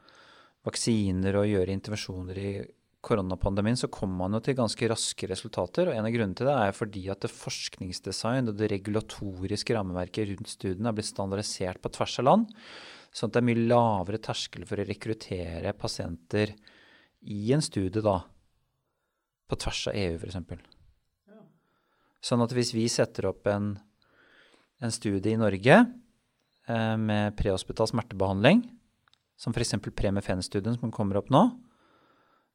[0.67, 2.53] vaksiner og gjøre intervensjoner i
[3.01, 5.89] koronapandemien, så kom man jo til ganske raske resultater.
[5.89, 10.35] og En av grunnene til det er fordi at det forskningsdesign og det regulatoriske rammeverket
[10.35, 12.51] rundt studiene er blitt standardisert på tvers av land.
[13.11, 16.53] Sånn at det er mye lavere terskel for å rekruttere pasienter
[17.21, 18.21] i en studie da,
[19.51, 20.39] på tvers av EU f.eks.
[22.21, 23.73] Sånn at hvis vi setter opp en,
[24.81, 28.63] en studie i Norge eh, med prehospital smertebehandling,
[29.41, 29.79] som f.eks.
[29.97, 31.47] Premifen-studien som kommer opp nå,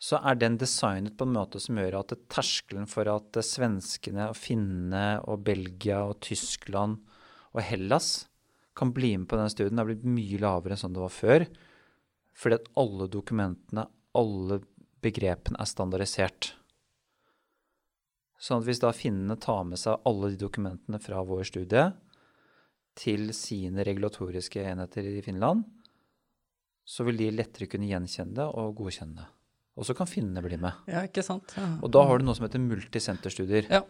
[0.01, 4.37] så er den designet på en måte som gjør at terskelen for at svenskene og
[4.37, 6.99] finnene og Belgia og Tyskland
[7.55, 8.27] og Hellas
[8.75, 11.45] kan bli med på den studien, er blitt mye lavere enn sånn det var før.
[12.35, 13.85] Fordi at alle dokumentene,
[14.17, 14.61] alle
[15.05, 16.53] begrepene, er standardisert.
[18.41, 21.85] Sånn at hvis da finnene tar med seg alle de dokumentene fra vår studie
[22.95, 25.63] til sine regulatoriske enheter i Finland,
[26.85, 29.27] så vil de lettere kunne gjenkjenne det og godkjenne det.
[29.75, 30.85] Og så kan finnene bli med.
[30.87, 31.51] Ja, ikke sant?
[31.57, 31.67] Ja.
[31.83, 33.67] Og da har du noe som heter multisenterstudier.
[33.67, 33.81] Ja.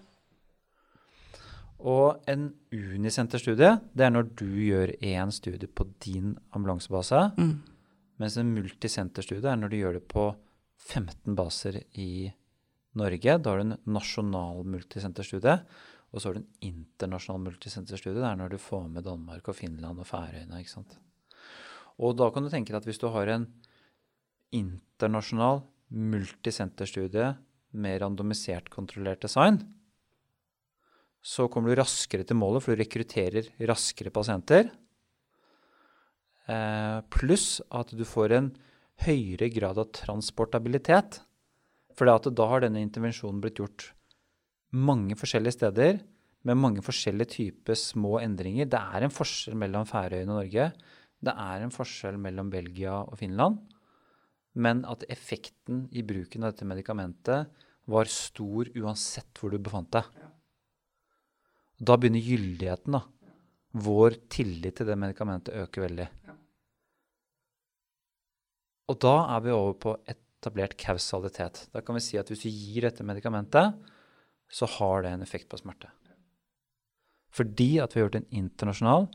[1.85, 7.27] Og en unisenterstudie, det er når du gjør én studie på din ambulansebase.
[7.37, 7.59] Mm.
[8.21, 10.29] Mens en multisenterstudie er når du gjør det på
[10.85, 12.31] 15 baser i
[12.95, 13.37] Norge.
[13.37, 15.57] Da har du en nasjonal multisenterstudie.
[16.15, 18.21] Og så har du en internasjonal multisenterstudie.
[18.21, 20.61] Det er når du får med Danmark og Finland og Færøyene.
[20.61, 20.97] ikke sant?
[21.99, 23.49] Og da kan du tenke deg at hvis du har en
[24.55, 25.63] internasjonal
[25.95, 27.33] multisenterstudie
[27.75, 29.59] med randomisert kontrollert design,
[31.25, 34.69] så kommer du raskere til målet, for du rekrutterer raskere pasienter.
[36.51, 38.49] Eh, pluss at du får en
[39.05, 41.21] høyere grad av transportabilitet.
[41.95, 43.91] For da har denne intervensjonen blitt gjort
[44.75, 46.01] mange forskjellige steder
[46.45, 48.67] med mange forskjellige typer små endringer.
[48.69, 50.71] Det er en forskjell mellom Færøyene og Norge.
[51.25, 53.63] Det er en forskjell mellom Belgia og Finland
[54.55, 60.07] men at effekten i bruken av dette medikamentet var stor uansett hvor du befant deg.
[61.75, 62.95] Da begynner gyldigheten.
[62.95, 63.03] da.
[63.75, 66.07] Vår tillit til det medikamentet øker veldig.
[68.91, 71.65] Og da er vi over på etablert kausalitet.
[71.73, 73.77] Da kan vi si at hvis du gir dette medikamentet,
[74.51, 75.89] så har det en effekt på smerte.
[77.35, 79.09] Fordi at vi har gjort en internasjonal,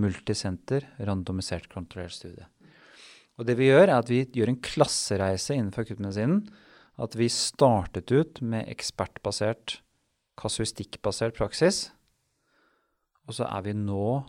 [0.00, 2.46] multisenter, randomisert kontrollert studie.
[3.38, 6.42] Og det vi gjør, er at vi gjør en klassereise innenfor akuttmedisinen.
[7.00, 9.78] At vi startet ut med ekspertbasert,
[10.40, 11.88] kasuistikkbasert praksis.
[13.28, 14.20] Og så er vi nå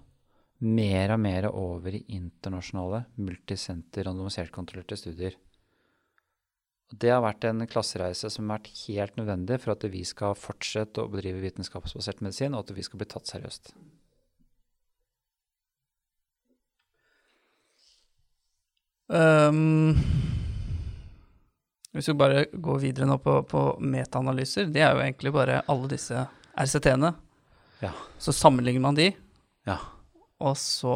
[0.62, 5.38] mer og mer over i internasjonale, multisenter, randomisert kontrollerte studier.
[6.92, 10.36] Og det har vært en klassereise som har vært helt nødvendig for at vi skal
[10.38, 13.74] fortsette å bedrive vitenskapsbasert medisin, og at vi skal bli tatt seriøst.
[19.12, 19.98] Um,
[21.92, 25.90] Hvis vi bare går videre nå på, på metaanalyser, det er jo egentlig bare alle
[25.92, 26.22] disse
[26.56, 27.10] RCT-ene.
[27.82, 27.92] Ja.
[28.22, 29.10] Så sammenligner man de,
[29.68, 29.80] ja.
[30.42, 30.96] Og så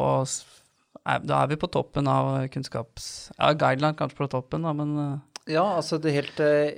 [1.06, 3.30] er, Da er vi på toppen av kunnskaps...
[3.36, 6.72] Ja, guideline kanskje på toppen, da, men uh, ja, altså det helt uh,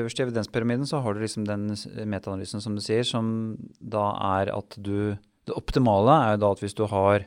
[0.00, 1.68] øverste i evidenspyramiden så har du liksom den
[2.08, 5.16] metaanalysen som du sier, som da er at du
[5.48, 7.26] Det optimale er jo da at hvis du har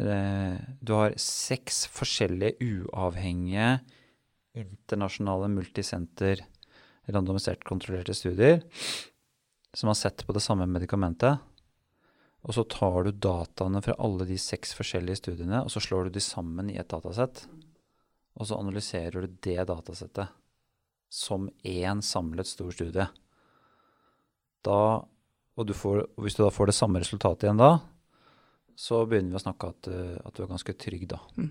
[0.00, 3.78] uh, Du har seks forskjellige uavhengige
[4.58, 6.42] internasjonale multisenter
[7.08, 8.60] randomisert kontrollerte studier
[9.76, 11.38] som har sett på det samme medikamentet.
[12.48, 16.16] Og så tar du dataene fra alle de seks forskjellige studiene, og så slår du
[16.16, 17.44] de sammen i et datasett.
[18.40, 20.32] Og så analyserer du det datasettet
[21.12, 23.04] som én samlet stor studie.
[24.64, 24.80] Da,
[25.58, 27.72] og, får, og, hvis du da får det samme resultatet igjen da,
[28.78, 29.88] så begynner vi å snakke at,
[30.24, 31.20] at du er ganske trygg da.
[31.36, 31.50] Mm.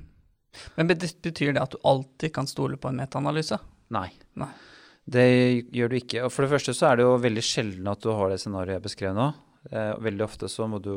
[0.79, 3.59] Men betyr det at du alltid kan stole på en metaanalyse?
[3.93, 4.07] Nei.
[4.39, 4.49] Nei.
[5.07, 5.27] Det
[5.75, 6.23] gjør du ikke.
[6.25, 8.79] Og for det første så er det jo veldig sjelden at du har det scenarioet
[8.79, 9.27] jeg beskrev nå.
[9.71, 10.95] Eh, veldig ofte så må du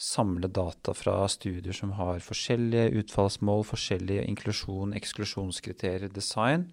[0.00, 6.70] samle data fra studier som har forskjellige utfallsmål, forskjellige inklusjon, eksklusjonskriterier, design.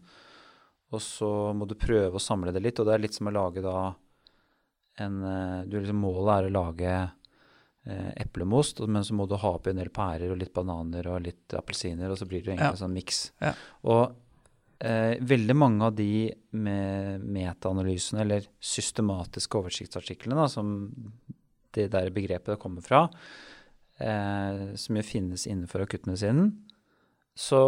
[0.95, 3.36] Og så må du prøve å samle det litt, og det er litt som å
[3.36, 3.91] lage da
[5.03, 9.51] en eh, du, liksom, Målet er å lage eh, eplemost, men så må du ha
[9.57, 12.71] oppi en del pærer og litt bananer og litt appelsiner, og så blir det egentlig
[12.71, 12.77] ja.
[12.77, 13.21] en sånn miks.
[13.43, 13.53] Ja.
[13.83, 14.15] Og
[14.79, 20.71] eh, veldig mange av de med metaanalysene, eller systematiske oversiktsartiklene, da, som
[21.77, 23.05] det der begrepet kommer fra,
[23.99, 26.51] eh, som jo finnes innenfor akuttmedisinen,
[27.37, 27.61] så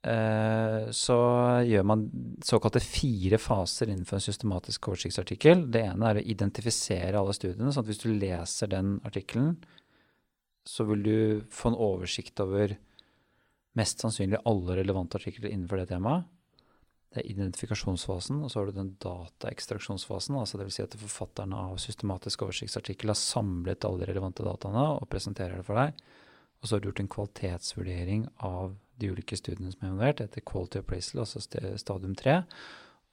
[0.00, 1.16] Eh, så
[1.68, 2.06] gjør man
[2.44, 5.66] såkalte fire faser innenfor en systematisk oversiktsartikkel.
[5.72, 9.58] Det ene er å identifisere alle studiene, sånn at hvis du leser den artikkelen,
[10.64, 11.18] så vil du
[11.52, 12.78] få en oversikt over
[13.78, 16.28] mest sannsynlig alle relevante artikler innenfor det temaet.
[17.10, 20.36] Det er identifikasjonsfasen, og så har du den dataekstraksjonsfasen.
[20.38, 20.76] altså Dvs.
[20.76, 25.66] Si at forfatterne av systematisk oversiktsartikkel har samlet alle de relevante dataene og presenterer det
[25.66, 26.04] for deg.
[26.60, 30.44] Og så har du gjort en kvalitetsvurdering av de ulike studiene som er involvert, etter
[30.46, 32.36] quality appraisal, altså stadium 3.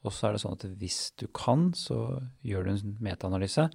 [0.06, 3.66] Og så er det sånn at hvis du kan, så gjør du en metaanalyse.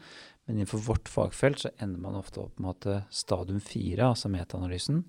[0.46, 5.04] Men innenfor vårt fagfelt så ender man ofte opp med at stadium 4, altså metaanalysen,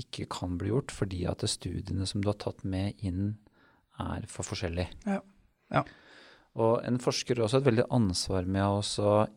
[0.00, 3.36] ikke kan bli gjort fordi at studiene som du har tatt med inn,
[4.02, 4.88] er for forskjellige.
[5.06, 5.20] Ja.
[5.70, 5.84] ja.
[6.58, 8.80] Og en forsker har også et veldig ansvar med å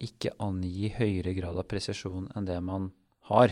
[0.04, 2.92] ikke angi høyere grad av presisjon enn det man
[3.30, 3.50] har.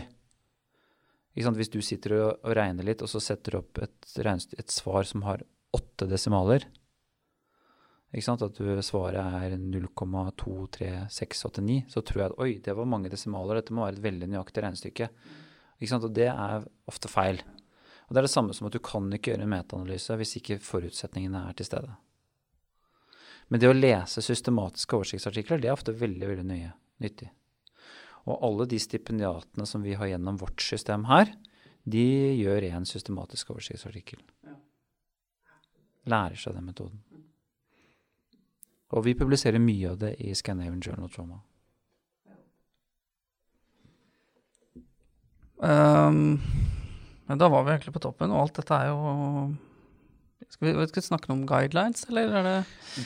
[1.36, 5.04] Hvis du sitter og, og, regner litt, og så setter du opp et, et svar
[5.04, 5.44] som har
[5.76, 6.64] åtte desimaler
[8.16, 13.74] At du, svaret er 0,23689, så tror jeg at oi, det var mange desimaler, dette
[13.76, 15.06] må være et veldig nøyaktig regnestykke.
[15.76, 17.42] Og det er ofte feil.
[18.06, 20.60] Og Det er det samme som at du kan ikke gjøre en metaanalyse hvis ikke
[20.62, 21.96] forutsetningene er til stede.
[23.48, 27.28] Men det å lese systematiske oversiktsartikler det er ofte veldig veldig nøye nyttig.
[28.26, 31.30] Og alle de stipendiatene som vi har gjennom vårt system her,
[31.86, 32.06] de
[32.40, 34.18] gjør en systematisk oversiktsartikkel.
[36.10, 37.02] Lærer seg den metoden.
[38.94, 41.40] Og vi publiserer mye av det i Scandinavian Journal of Trauma.
[45.56, 46.40] Um,
[47.26, 48.98] men da var vi egentlig på toppen, og alt dette er jo
[50.52, 52.56] Skal vi, skal vi snakke om guidelines, eller er det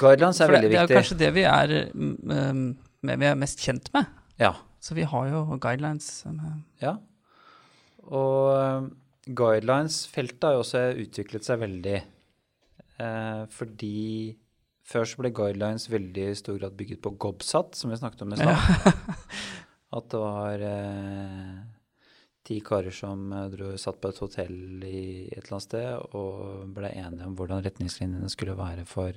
[0.00, 0.74] Guidelines er veldig viktig.
[0.74, 2.64] Det er jo kanskje det vi er, um,
[3.06, 4.10] vi er mest kjent med.
[4.40, 4.54] Ja.
[4.80, 6.10] Så vi har jo guidelines.
[6.82, 6.96] Ja.
[8.10, 8.90] Og um,
[9.26, 11.98] guidelines-feltet har jo også utviklet seg veldig.
[13.00, 14.36] Eh, fordi
[14.90, 18.34] før så ble guidelines veldig i stor grad bygget på GOBSAT, som vi snakket om
[18.34, 18.56] i stad.
[18.56, 18.94] Ja.
[19.96, 21.54] At det var eh,
[22.50, 26.74] ti karer som eh, dro, satt på et hotell i et eller annet sted og
[26.74, 29.14] ble enige om hvordan retningslinjene skulle være for,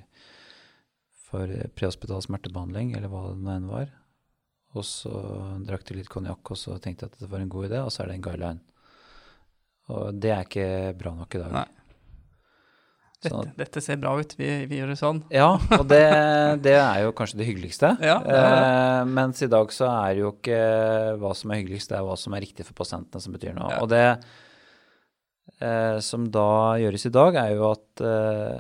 [1.26, 3.90] for prehospital smertebehandling, eller hva det nå enn var.
[4.74, 5.14] Og så
[5.66, 7.92] drakk de litt konjakk, og så tenkte jeg at det var en god idé, og
[7.94, 8.64] så er det en guideline.
[9.94, 11.58] Og det er ikke bra nok i dag.
[11.58, 11.68] Nei.
[13.24, 15.24] Dette, dette, ser bra ut, vi, vi, gjør det sånn.
[15.34, 16.04] Ja, og det,
[16.66, 17.96] det er jo kanskje det hyggeligste.
[18.04, 18.46] Ja, det det.
[18.54, 20.62] Eh, mens i dag så er jo ikke
[21.22, 23.72] hva som er hyggeligst, det er hva som er riktig for pasientene som betyr noe.
[23.74, 23.82] Ja.
[23.84, 24.06] Og det
[25.64, 26.48] eh, som da
[26.82, 28.58] gjøres i dag, er jo at eh,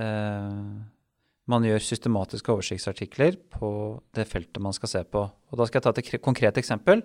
[0.00, 0.90] eh
[1.50, 3.68] man gjør systematiske oversiktsartikler på
[4.16, 5.26] det feltet man skal se på.
[5.28, 7.04] Og da skal jeg ta et konkret eksempel.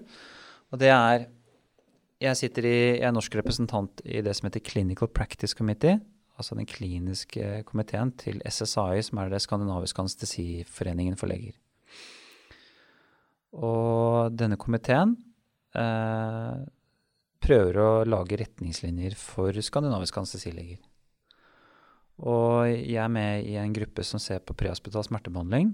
[0.71, 1.27] Og det er
[2.19, 6.01] Jeg sitter i, jeg er norsk representant i det som heter Clinical Practice Committee
[6.39, 11.57] altså den kliniske komiteen til SSAI, som er det skandinaviske anestesiforeningen for leger.
[13.59, 15.15] Og denne komiteen
[15.75, 16.61] eh,
[17.43, 20.79] prøver å lage retningslinjer for skandinaviske anestesileger.
[22.19, 25.71] Og jeg er med i en gruppe som ser på prehospital smertebehandling.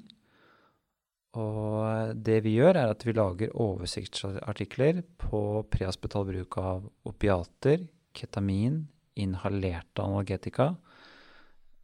[1.36, 5.42] Og det vi gjør, er at vi lager oversiktsartikler på
[5.74, 8.86] prehospital bruk av opiater, ketamin,
[9.16, 10.74] inhalerte analgetika,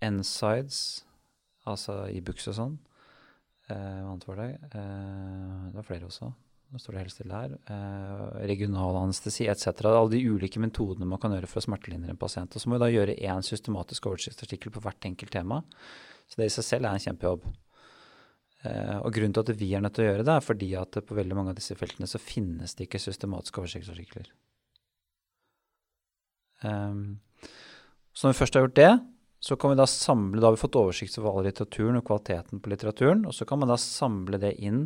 [0.02, 0.80] NSIDES,
[1.70, 2.78] altså Ibux og sånn.
[3.72, 4.50] Eh, det?
[4.72, 6.32] Eh, det var flere også.
[6.72, 7.56] Nå står det helt stille her.
[7.74, 9.84] Eh, regional anestesi etc.
[9.90, 12.56] Alle de ulike metodene man kan gjøre for å smertelindre en pasient.
[12.56, 15.60] Og så må vi da gjøre én systematisk oversiktsartikkel på hvert enkelt tema.
[16.32, 17.50] Så det i seg selv er en kjempejobb.
[18.62, 21.02] Eh, og grunnen til at vi er nødt til å gjøre det, er fordi at
[21.04, 24.32] på veldig mange av disse feltene så finnes det ikke systematiske oversiktsartikler.
[26.62, 27.20] Um,
[28.14, 28.92] så når vi først har gjort det,
[29.42, 32.62] så kan vi da samle Da har vi fått oversikt over all litteraturen og kvaliteten
[32.62, 34.86] på litteraturen, og så kan man da samle det inn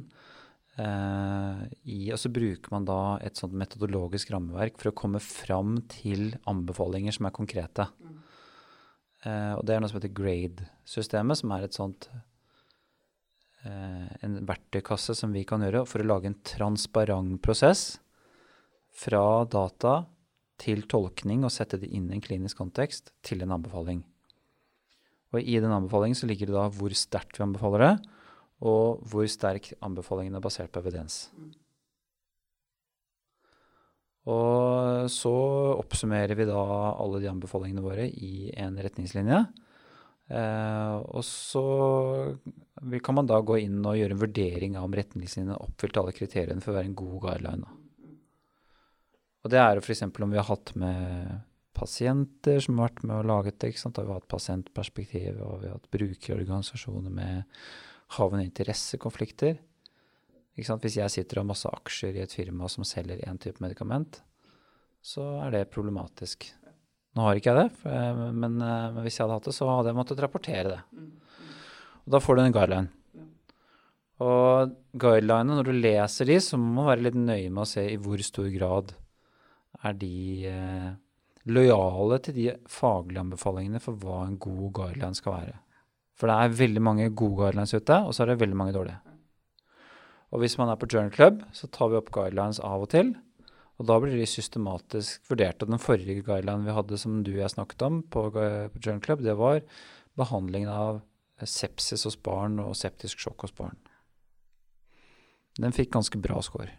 [0.75, 5.77] Eh, i, og så bruker man da et sånt metodologisk rammeverk for å komme fram
[5.91, 7.87] til anbefalinger som er konkrete.
[7.95, 8.15] Mm.
[9.25, 12.05] Uh, og det er noe som heter GRADE-systemet, som er et sånt
[13.65, 17.95] uh, en verktøykasse som vi kan gjøre for å lage en transparent prosess
[18.93, 20.03] fra data
[20.61, 24.03] til tolkning og sette det inn i en klinisk kontekst til en anbefaling.
[25.35, 27.93] Og i den anbefalingen så ligger det da hvor sterkt vi anbefaler det,
[28.65, 31.25] og hvor sterk anbefalingen er basert på evidens.
[34.25, 35.35] Og så
[35.75, 36.61] oppsummerer vi da
[36.95, 39.43] alle de anbefalingene våre i en retningslinje.
[40.25, 41.65] Eh, og så
[43.05, 46.63] kan man da gå inn og gjøre en vurdering av om retningslinjene oppfylte alle kriteriene
[46.63, 47.75] for å være en god guideline.
[49.45, 50.01] Og det er jo f.eks.
[50.09, 51.35] om vi har hatt med
[51.75, 53.69] pasienter som har vært med og laget det.
[53.69, 53.93] ikke sant?
[53.93, 57.59] Da har vi hatt pasientperspektiv, og vi har hatt brukerorganisasjoner med
[58.17, 59.59] havne interessekonflikter.
[60.55, 64.21] Hvis jeg sitter og har masse aksjer i et firma som selger én type medikament,
[65.05, 66.47] så er det problematisk.
[67.15, 67.93] Nå har ikke jeg det,
[68.33, 70.81] men, eh, men, hvis jeg hadde hatt det, så hadde jeg måttet rapportere det.
[72.01, 72.89] Og da får du en guideline.
[74.25, 77.85] Og guidelinene, når du leser de, så må man være litt nøye med å se
[77.91, 78.95] i hvor stor grad
[79.83, 80.15] er de
[80.49, 80.91] eh,
[81.51, 85.57] lojale til de faglige anbefalingene for hva en god guideline skal være.
[86.15, 89.01] For det er veldig mange gode guidelines ute, og så er det veldig mange dårlige.
[90.33, 93.13] Og hvis man er på Journal Club, så tar vi opp guidelines av og til.
[93.75, 95.63] Og da blir de systematisk vurdert.
[95.63, 99.03] Og den forrige guidelinen vi hadde som du og jeg snakket om på, på Journal
[99.03, 99.61] Club, det var
[100.15, 101.03] behandlingen av
[101.43, 103.75] sepsis hos barn og septisk sjokk hos barn.
[105.59, 106.71] Den fikk ganske bra score.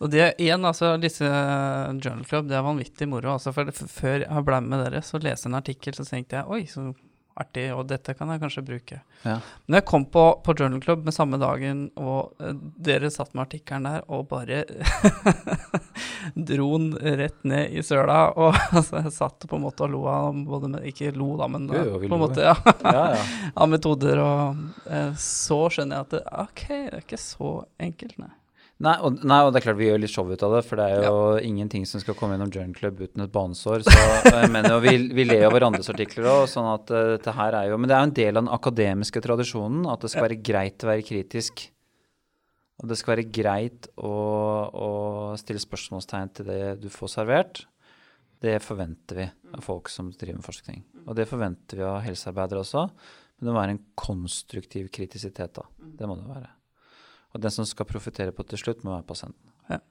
[0.00, 3.34] Og det igjen, altså disse Journal Club, det er vanvittig moro.
[3.36, 6.50] Altså, for før jeg ble med dere, så leste jeg en artikkel, så tenkte jeg
[6.52, 6.90] oi, så
[7.36, 8.98] artig, og dette kan jeg kanskje bruke.
[9.26, 9.36] Ja.
[9.68, 13.44] Når jeg kom på, på, Journal Club med samme dagen, og uh, dere satt med
[13.44, 14.62] artikkelen der og bare
[16.50, 16.88] dro den
[17.20, 20.72] rett ned i søla, og altså, jeg satt på en måte og lo av både
[20.72, 22.56] med, Ikke lo, da, men jo, jo, på en måte, ja,
[22.86, 23.28] ja, ja.
[23.52, 27.54] av metoder, og eh, så skjønner jeg at det, OK, det er ikke så
[27.90, 28.32] enkelt, nei.
[28.84, 30.76] Nei og, nei, og, det er klart vi gjør litt show ut av det, for
[30.76, 31.44] det er jo ja.
[31.48, 33.86] ingenting som skal komme gjennom Journal Club uten et banesår.
[33.86, 37.32] Så jeg mener jo, vi, vi ler jo hverandres artikler òg, sånn at uh, dette
[37.38, 40.10] her er jo Men det er jo en del av den akademiske tradisjonen at det
[40.12, 41.64] skal være greit å være kritisk.
[42.82, 44.12] Og det skal være greit å,
[44.68, 44.90] å
[45.40, 47.62] stille spørsmålstegn til det du får servert.
[48.44, 50.84] Det forventer vi av folk som driver med forskning.
[51.06, 52.84] Og det forventer vi av helsearbeidere også.
[53.38, 55.64] Men det må være en konstruktiv kritisitet, da.
[55.80, 56.52] Det må det være.
[57.36, 59.52] Og den som skal profitere på til slutt, må være pasienten.
[59.70, 59.82] Ja.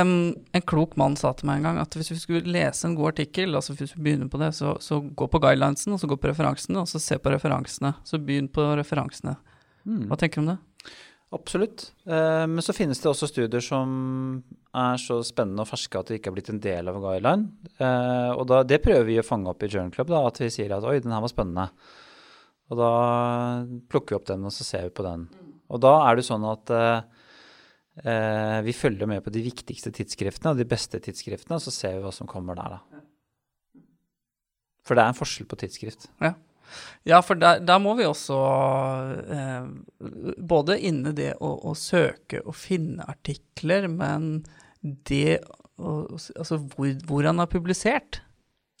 [0.00, 2.94] Um, en klok mann sa til meg en gang at hvis vi skulle lese en
[2.96, 6.08] god artikkel, altså hvis vi begynner på det, så, så gå på guidelinesen, og så
[6.08, 7.92] gå på referansene, og så se på referansene.
[8.08, 9.36] Så begynn på referansene.
[9.84, 10.06] Mm.
[10.08, 10.58] Hva tenker du om det?
[11.36, 11.90] Absolutt.
[12.08, 13.90] Eh, men så finnes det også studier som
[14.78, 17.50] er så spennende og ferske at det ikke er blitt en del av guideline.
[17.76, 20.48] Eh, og da, det prøver vi å fange opp i Journal Club, da, at vi
[20.52, 21.68] sier at oi, den her var spennende.
[22.68, 22.92] Og da
[23.92, 25.28] plukker vi opp den, og så ser vi på den.
[25.68, 30.60] Og da er det sånn at eh, vi følger med på de viktigste tidsskriftene og
[30.60, 33.02] de beste tidsskriftene, og så ser vi hva som kommer der, da.
[34.88, 36.08] For det er en forskjell på tidsskrift.
[36.24, 36.34] Ja.
[37.08, 38.38] Ja, for der, der, må vi også
[39.32, 39.68] eh,
[40.36, 44.42] både inne det å, å, søke og finne artikler, men
[44.82, 45.40] det
[45.78, 48.20] å, Altså hvor, hvor, han er publisert,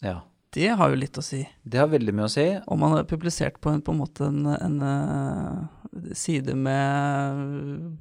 [0.02, 0.18] ja.
[0.54, 1.42] Det har jo litt å si.
[1.62, 2.46] Det har veldig mye å si.
[2.66, 7.98] Om man har publisert på en, på en måte en, en, eh, side med,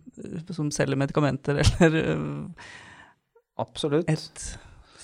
[0.56, 2.14] som selger medikamenter, eller
[3.60, 4.10] Absolutt.
[4.10, 4.46] et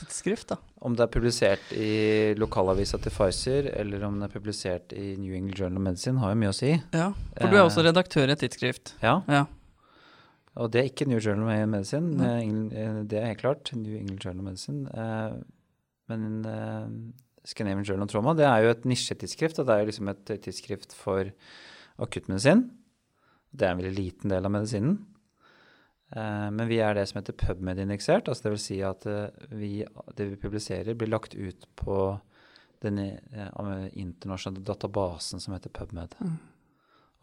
[0.09, 0.59] skrift, da.
[0.83, 5.35] Om det er publisert i lokalavisa til Pfizer, eller om det er publisert i New
[5.35, 6.71] England Journal of Medicine, har jo mye å si.
[6.95, 8.95] Ja, For du er også redaktør i et tidsskrift.
[9.03, 9.21] Ja.
[9.31, 9.45] ja.
[10.59, 13.03] Og det er ikke New Journal of Medicine, mm.
[13.09, 13.71] det er helt klart.
[13.75, 14.87] New England Journal of Medicine.
[14.91, 15.37] Eh,
[16.11, 16.87] men eh,
[17.43, 19.59] Scandinavian Journal of Trauma, det er jo et nisjetidsskrift.
[19.59, 21.31] Og det er jo liksom et tidsskrift for
[22.01, 22.69] akuttmedisin.
[23.53, 24.97] Det er en veldig liten del av medisinen.
[26.15, 28.29] Eh, men vi er det som heter PubMed-indeksert.
[28.29, 28.67] altså Dvs.
[28.67, 29.73] Si at eh, vi,
[30.17, 31.99] det vi publiserer, blir lagt ut på
[32.83, 36.15] den eh, internasjonale databasen som heter PubMed.
[36.19, 36.35] Mm.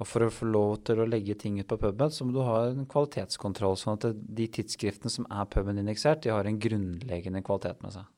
[0.00, 2.40] Og for å få lov til å legge ting ut på PubMed, så må du
[2.46, 3.76] ha en kvalitetskontroll.
[3.76, 8.08] Sånn at de tidsskriftene som er PubMed-indeksert, de har en grunnleggende kvalitet med seg.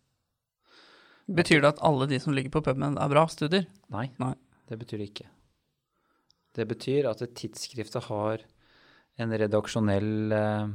[1.31, 3.69] Betyr det at alle de som ligger på puben, er bra studier?
[3.95, 4.35] Nei, Nei.
[4.69, 5.29] det betyr det ikke.
[6.53, 8.43] Det betyr at tidsskriftet har
[9.23, 10.73] en redaksjonell eh,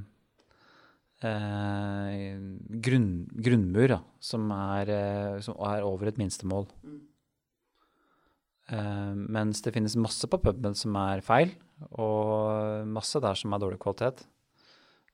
[1.27, 2.39] eh,
[2.87, 6.65] grunn, grunnmur da, som, er, eh, som, er, over et minstemål.
[6.85, 6.97] Mm.
[8.67, 11.53] Eh, mens det finnes masse på puben som er feil,
[11.91, 14.25] og masse der som er dårlig kvalitet.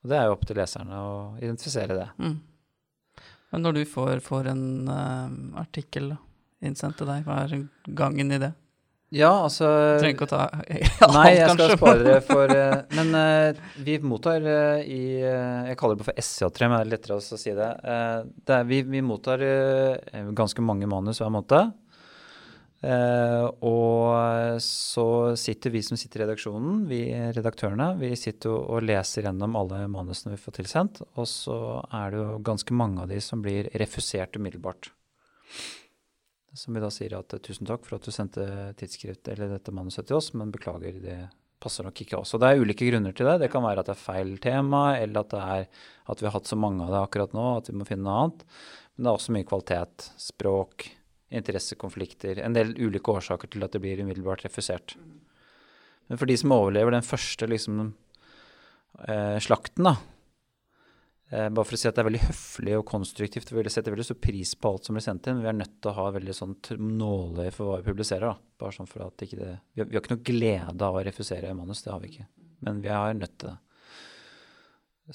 [0.04, 2.10] Og det er jo opp til leserne å identifisere det.
[2.20, 2.40] Mm.
[3.54, 6.16] Men når du får, får en uh, artikkel
[6.64, 8.54] innsendt til deg, hva er gangen i det?
[9.14, 9.68] Ja, altså
[10.02, 14.00] Trenger ikke å ta alt, Nei, jeg skal spare det for uh, Men uh, vi
[14.02, 17.70] mottar uh, i Jeg kaller det for SJ3, men det er lettere å si det.
[17.84, 19.44] det er, vi, vi, mottar
[20.34, 21.74] ganske mange manus hver måned.
[22.84, 25.06] Og så
[25.40, 27.06] sitter vi som sitter i redaksjonen, vi
[27.36, 31.00] redaktørene, vi sitter og leser gjennom alle manusene vi får tilsendt.
[31.16, 31.56] Og så
[31.96, 34.92] er det jo ganske mange av de som blir refusert umiddelbart.
[36.60, 38.46] Som vi da sier at tusen takk for at du sendte
[38.78, 41.22] tidsskrift eller dette manuset til oss, men beklager, det
[41.64, 42.36] passer nok ikke oss.
[42.36, 43.38] Og det er ulike grunner til det.
[43.46, 45.64] Det kan være at det er feil tema, eller at det er
[46.12, 48.26] at vi har hatt så mange av det akkurat nå at vi må finne noe
[48.26, 48.44] annet.
[48.94, 50.90] Men det er også mye kvalitet, språk,
[51.34, 52.40] interessekonflikter.
[52.44, 54.96] En del ulike årsaker til at det blir umiddelbart refusert.
[56.08, 57.94] Men for de som overlever den første liksom,
[59.08, 59.98] eh, slakten, da,
[61.34, 63.50] Eh, bare for å si at det er veldig høflig og konstruktivt.
[63.50, 65.42] Vi setter veldig stor pris på alt som blir sendt inn.
[65.42, 68.28] Vi er nødt til å ha veldig sånn nåløye for hva vi publiserer.
[68.28, 68.52] Da.
[68.62, 71.06] Bare sånn for at ikke det, vi, har, vi har ikke noe glede av å
[71.08, 72.28] refusere manus, det har vi ikke.
[72.68, 73.58] Men vi er nødt til det.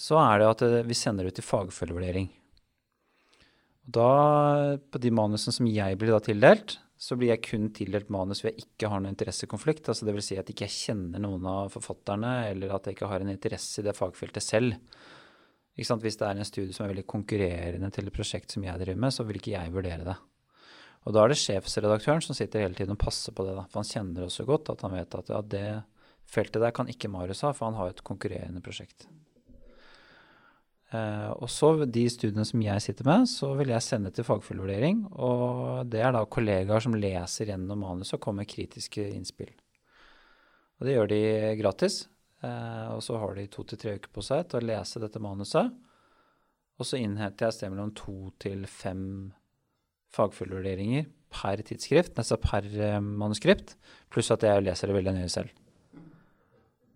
[0.08, 2.26] Så er det at eh, vi sender ut til fagfølgevurdering.
[3.88, 8.42] Da, på de manusene som jeg blir da tildelt, så blir jeg kun tildelt manus
[8.42, 9.88] hvor jeg ikke har noen interessekonflikt.
[9.88, 10.26] altså Dvs.
[10.26, 13.32] Si at ikke jeg ikke kjenner noen av forfatterne, eller at jeg ikke har en
[13.32, 14.76] interesse i det fagfeltet selv.
[15.78, 18.98] Hvis det er en studie som er veldig konkurrerende til et prosjekt som jeg driver
[18.98, 20.16] med, så vil ikke jeg vurdere det.
[21.06, 23.54] Og da er det sjefsredaktøren som sitter hele tiden og passer på det.
[23.56, 23.64] Da.
[23.70, 25.68] For han kjenner også så godt at han vet at ja, det
[26.28, 29.06] feltet der kan ikke Marius ha, for han har et konkurrerende prosjekt.
[30.88, 35.04] Eh, og så de studiene som jeg sitter med, så vil jeg sende til fagfullvurdering.
[35.20, 39.52] Og det er da kollegaer som leser gjennom manuset og kommer med kritiske innspill.
[40.78, 41.20] Og det gjør de
[41.60, 42.06] gratis.
[42.42, 45.22] Eh, og så har de to til tre uker på seg til å lese dette
[45.22, 45.74] manuset.
[46.78, 49.04] Og så innhenter jeg sted mellom to til fem
[50.14, 53.74] fagfullvurderinger per tidsskrift, nesten per eh, manuskript,
[54.12, 55.52] pluss at jeg leser det veldig nøye selv.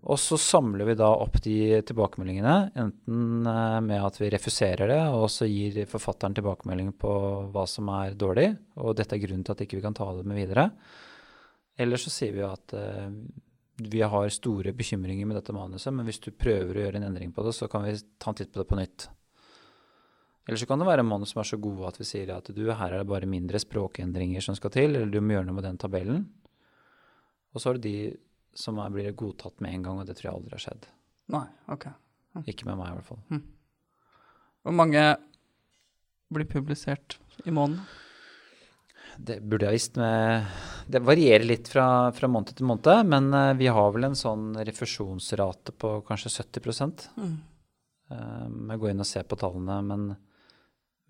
[0.03, 5.03] Og så samler vi da opp de tilbakemeldingene, enten eh, med at vi refuserer det,
[5.15, 7.13] og så gir forfatteren tilbakemelding på
[7.55, 8.49] hva som er dårlig,
[8.83, 10.67] og dette er grunnen til at ikke vi kan ta det med videre.
[11.79, 12.75] Eller så sier vi at
[13.83, 17.33] vi har store bekymringer med dette manuset, men hvis du prøver å gjøre en endring
[17.35, 19.07] på det, så kan vi ta en titt på det på nytt.
[20.49, 22.65] Eller så kan det være manus som er så gode at vi sier at du,
[22.67, 25.67] her er det bare mindre språkendringer som skal til, eller du må gjøre noe med
[25.69, 26.25] den tabellen.
[27.55, 27.97] Og så har du de
[28.59, 30.89] som er, blir godtatt med en gang, og det tror jeg aldri har skjedd.
[31.33, 31.89] Nei, ok.
[32.37, 32.47] Hm.
[32.49, 33.21] Ikke med meg, i hvert fall.
[33.33, 33.43] Mm.
[34.63, 35.05] Hvor mange
[36.33, 37.85] blir publisert i måneden?
[39.19, 39.99] Det burde jeg visst.
[40.01, 40.49] Med,
[40.89, 41.87] det varierer litt fra,
[42.17, 47.11] fra, måned til måned, men uh, vi har vel en sånn refusjonsrate på kanskje 70
[47.17, 47.35] mm.
[48.13, 50.07] uh, Jeg går inn og ser på tallene, men,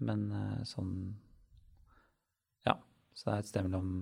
[0.03, 0.97] men uh, sånn
[2.67, 2.79] Ja.
[3.15, 3.95] Så det er et sted mellom,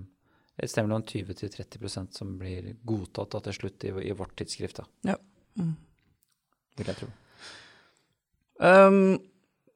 [0.61, 4.81] et sted mellom 20 til 30% som blir godtatt til slutt i, i, vårt tidsskrift.
[4.81, 5.13] Da.
[5.13, 5.17] Ja.
[5.57, 5.73] Mm.
[6.77, 7.09] Vil jeg tro.
[8.61, 9.17] Um,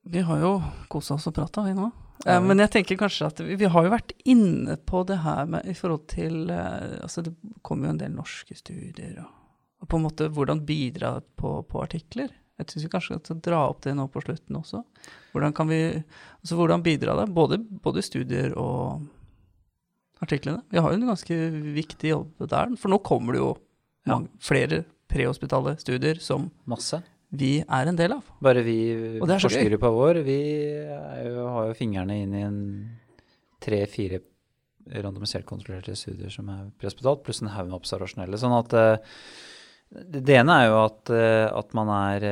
[0.05, 0.51] vi har jo
[0.93, 1.89] kosa oss og prata, vi nå.
[2.25, 2.37] Ja.
[2.41, 5.65] Men jeg tenker kanskje at vi, vi, har jo vært inne på det her med,
[5.67, 7.33] i forhold til uh, Altså, det
[7.65, 9.33] kommer jo en del norske studier, og,
[9.81, 12.31] og på en måte hvordan bidra på, på artikler.
[12.55, 14.85] Jeg syns vi kanskje skal dra opp det nå på slutten også.
[15.33, 17.27] Hvordan kan vi Altså, hvordan bidra det?
[17.33, 19.01] Både, både studier og
[20.23, 20.63] artiklene.
[20.71, 21.39] Vi har jo en ganske
[21.75, 23.51] viktig jobb der, for nå kommer det jo
[24.07, 24.21] ja.
[24.43, 27.01] flere prehospitale studier som Masse
[27.35, 28.27] vi er en del av.
[28.43, 28.77] Bare vi
[29.19, 30.37] forskergruppa vår, vi
[31.25, 32.61] jo, har jo fingrene inn i en
[33.63, 34.21] tre-fire
[35.01, 38.39] randomisert kontrollerte studier som er prehospitalt, pluss en haug med observasjonelle.
[38.39, 39.19] Sånn at uh,
[39.95, 42.27] det ene er jo at, uh, at man er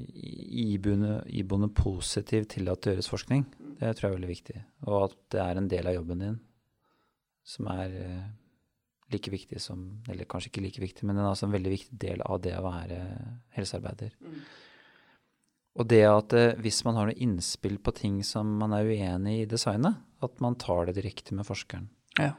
[0.00, 3.44] iboende, iboende positiv til at det gjøres forskning.
[3.80, 4.62] Det tror jeg er veldig viktig.
[4.88, 6.40] Og at det er en del av jobben din
[7.46, 8.24] som er eh,
[9.10, 11.98] like viktig som Eller kanskje ikke like viktig, men den er altså en veldig viktig
[11.98, 12.98] del av det å være
[13.56, 14.12] helsearbeider.
[14.20, 14.42] Mm.
[15.80, 19.38] Og det at eh, hvis man har noe innspill på ting som man er uenig
[19.38, 21.88] i i designet, at man tar det direkte med forskeren.
[22.18, 22.34] Ja.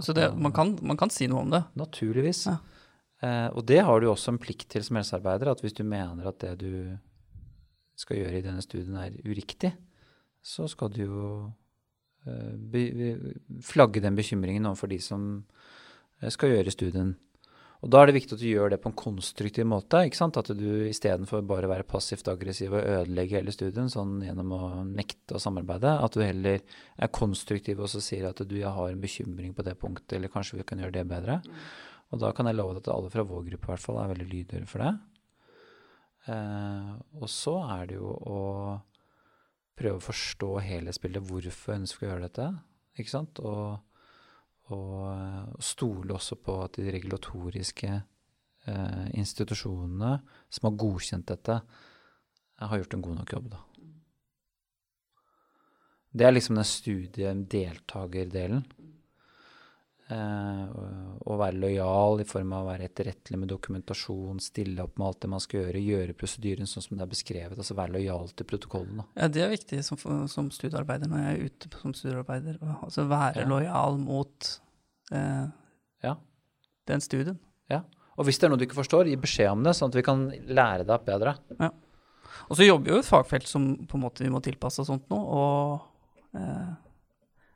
[0.00, 1.62] Så det, man, kan, man, kan, si noe om det?
[1.78, 2.46] Naturligvis.
[2.50, 2.58] Ja.
[3.24, 6.28] Eh, og det har du også en plikt til som helsearbeider, at hvis du mener
[6.28, 6.96] at det du
[7.96, 9.72] skal gjøre i denne studien er uriktig,
[10.44, 11.54] så skal du jo eh,
[13.62, 15.30] flagge den bekymringen overfor de som
[16.22, 17.14] eh, skal gjøre studien.
[17.84, 20.00] Og Da er det viktig at du gjør det på en konstruktiv måte.
[20.06, 20.38] ikke sant?
[20.40, 24.62] At du istedenfor bare å være passivt aggressiv og ødelegge hele studien sånn gjennom å
[24.88, 26.62] nekte å samarbeide, at du heller
[26.96, 30.32] er konstruktiv og så sier at du jeg har en bekymring på det punktet, eller
[30.32, 31.42] kanskje vi kan gjøre det bedre.
[32.10, 34.28] Og da kan jeg love at alle fra vår gruppe i hvert fall er veldig
[34.32, 34.92] lydhøre for det.
[36.32, 38.40] Eh, og så er det jo å
[39.76, 41.26] prøve å forstå helhetsbildet.
[41.28, 42.48] Hvorfor ønsker å gjøre dette?
[42.96, 43.40] Ikke sant?
[43.44, 43.76] Og,
[44.72, 50.16] og stole også på at de regulatoriske eh, institusjonene
[50.48, 51.60] som har godkjent dette,
[52.56, 53.62] har gjort en god nok jobb, da.
[56.16, 58.62] Det er liksom den studiedeltakerdelen.
[60.06, 60.66] Eh,
[61.26, 65.24] å være lojal i form av å være etterrettelig med dokumentasjon, stille opp med alt
[65.24, 67.58] det man skal gjøre, gjøre prosedyren sånn som det er beskrevet.
[67.58, 69.00] Altså være lojal til protokollen.
[69.00, 69.06] Da.
[69.18, 69.98] Ja, det er viktig som,
[70.30, 72.60] som studiearbeider når jeg er ute som studiearbeider.
[72.76, 73.48] Altså være ja.
[73.50, 74.52] lojal mot
[75.10, 75.42] eh,
[76.06, 76.14] ja.
[76.92, 77.42] den studien.
[77.72, 77.82] Ja.
[78.14, 80.06] Og hvis det er noe du ikke forstår, gi beskjed om det, sånn at vi
[80.06, 81.34] kan lære deg bedre.
[81.58, 81.74] Ja.
[82.46, 85.10] Og så jobber jo et fagfelt som på en måte vi må tilpasse oss sånt
[85.10, 85.18] nå.
[85.18, 86.74] og eh,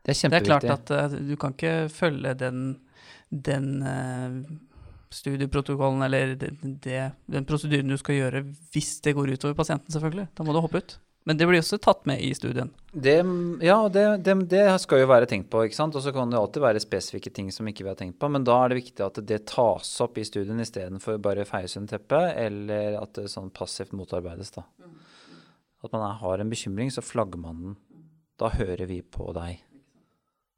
[0.04, 0.48] det er kjempeviktig.
[0.48, 2.64] Det er klart at uh, du kan ikke følge den,
[3.30, 4.40] den uh,
[5.12, 10.30] studieprotokollen eller det, det, den prosedyren du skal gjøre hvis det går utover pasienten, selvfølgelig.
[10.36, 10.98] Da må du hoppe ut.
[11.28, 12.70] Men det blir også tatt med i studien.
[12.92, 13.18] Det,
[13.62, 15.66] ja, det, det, det, skal jo være tenkt på.
[15.66, 15.94] ikke sant?
[15.94, 18.30] Og så kan det alltid være spesifikke ting som ikke vi har tenkt på.
[18.32, 21.98] Men da er det viktig at det tas opp i studien istedenfor bare feies under
[21.98, 24.54] teppet, eller at det sånn passivt motarbeides.
[24.56, 24.64] da.
[25.84, 27.76] At man har en bekymring, så flagger man den.
[28.40, 29.60] Da hører vi på deg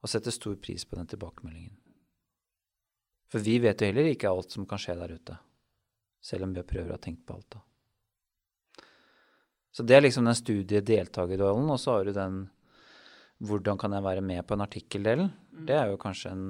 [0.02, 1.74] og setter stor pris på den tilbakemeldingen.
[3.32, 5.36] For vi vet jo heller ikke alt som kan skje der ute,
[6.20, 7.54] selv om vi prøver å ha tenkt på alt.
[7.54, 7.62] da.
[9.72, 12.42] Så det er liksom den studiedeltakerrollen, og så har du den
[13.42, 15.30] hvordan kan jeg være med på en artikkeldelen.
[15.50, 15.62] Mm.
[15.66, 16.44] Det er jo kanskje en,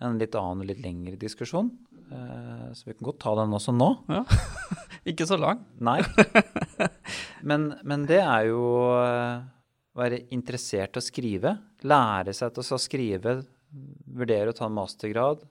[0.00, 1.72] en litt annen og litt lengre diskusjon.
[2.12, 3.90] Eh, så vi kan godt ta den også nå.
[4.12, 4.22] Ja.
[5.10, 5.64] ikke så lang.
[5.82, 6.00] Nei.
[7.42, 8.62] Men, men det er jo
[9.02, 9.40] eh,
[9.98, 13.34] være interessert i å skrive, lære seg til å skrive,
[14.12, 15.42] vurdere å ta en mastergrad,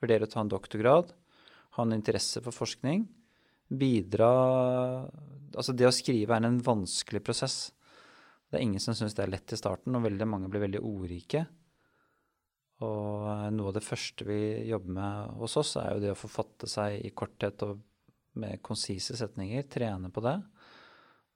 [0.00, 1.12] vurdere å ta en doktorgrad,
[1.76, 3.06] ha en interesse for forskning,
[3.70, 4.30] bidra
[5.50, 7.72] Altså, det å skrive er en vanskelig prosess.
[8.46, 10.78] Det er ingen som syns det er lett i starten, og veldig mange blir veldig
[10.86, 11.40] ordrike.
[12.86, 13.26] Og
[13.56, 14.38] noe av det første vi
[14.68, 17.82] jobber med hos oss, er jo det å forfatte seg i korthet og
[18.38, 19.66] med konsise setninger.
[19.74, 20.36] Trene på det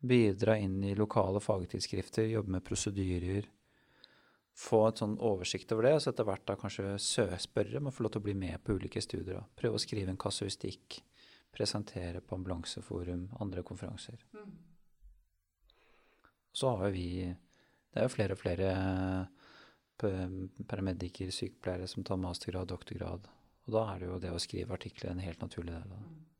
[0.06, 3.48] bidra inn i lokale fagtidsskrifter, jobbe med prosedyrer.
[4.54, 6.92] Få et sånn oversikt over det, og så etter hvert da kanskje
[7.42, 9.42] spørre om å få lov til å bli med på ulike studier.
[9.58, 11.00] Prøve å skrive en kasuistikk,
[11.54, 14.20] presentere på ambulanseforum, andre konferanser.
[14.34, 14.52] Mm.
[16.54, 17.34] Så har vi
[17.94, 18.70] Det er jo flere og flere
[20.66, 23.28] paramediker, sykepleiere som tar mastergrad, doktorgrad.
[23.66, 26.33] Og da er det jo det å skrive artikler en helt naturlig del av det.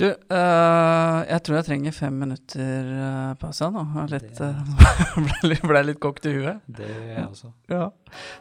[0.00, 3.82] Du, øh, jeg tror jeg trenger fem minutter øh, pause nå.
[4.08, 4.70] Litt, øh,
[5.42, 6.62] ble, ble, litt kokt i huet.
[6.64, 7.50] Det gjør jeg også.
[7.68, 7.90] Ja.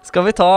[0.08, 0.48] Skal vi ta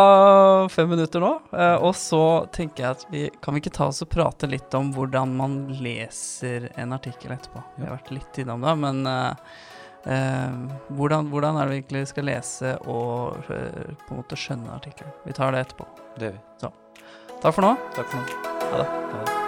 [0.70, 1.32] fem minutter nå?
[1.55, 2.22] og så
[2.55, 5.61] tenker jeg at vi kan vi ikke ta oss og prate litt om hvordan man
[5.82, 7.62] leser en artikkel etterpå.
[7.76, 9.05] Vi har vært litt innom det, men
[10.95, 15.14] hvordan, hvordan, er det vi egentlig skal lese og på en måte skjønne artikkelen?
[15.26, 15.88] Vi tar det etterpå.
[16.18, 16.45] Det gjør vi.
[16.62, 16.74] Så.
[17.40, 17.78] Takk for nå.
[17.97, 18.53] Takk for nå.
[18.68, 18.92] Ha det.
[18.92, 19.40] Ha det.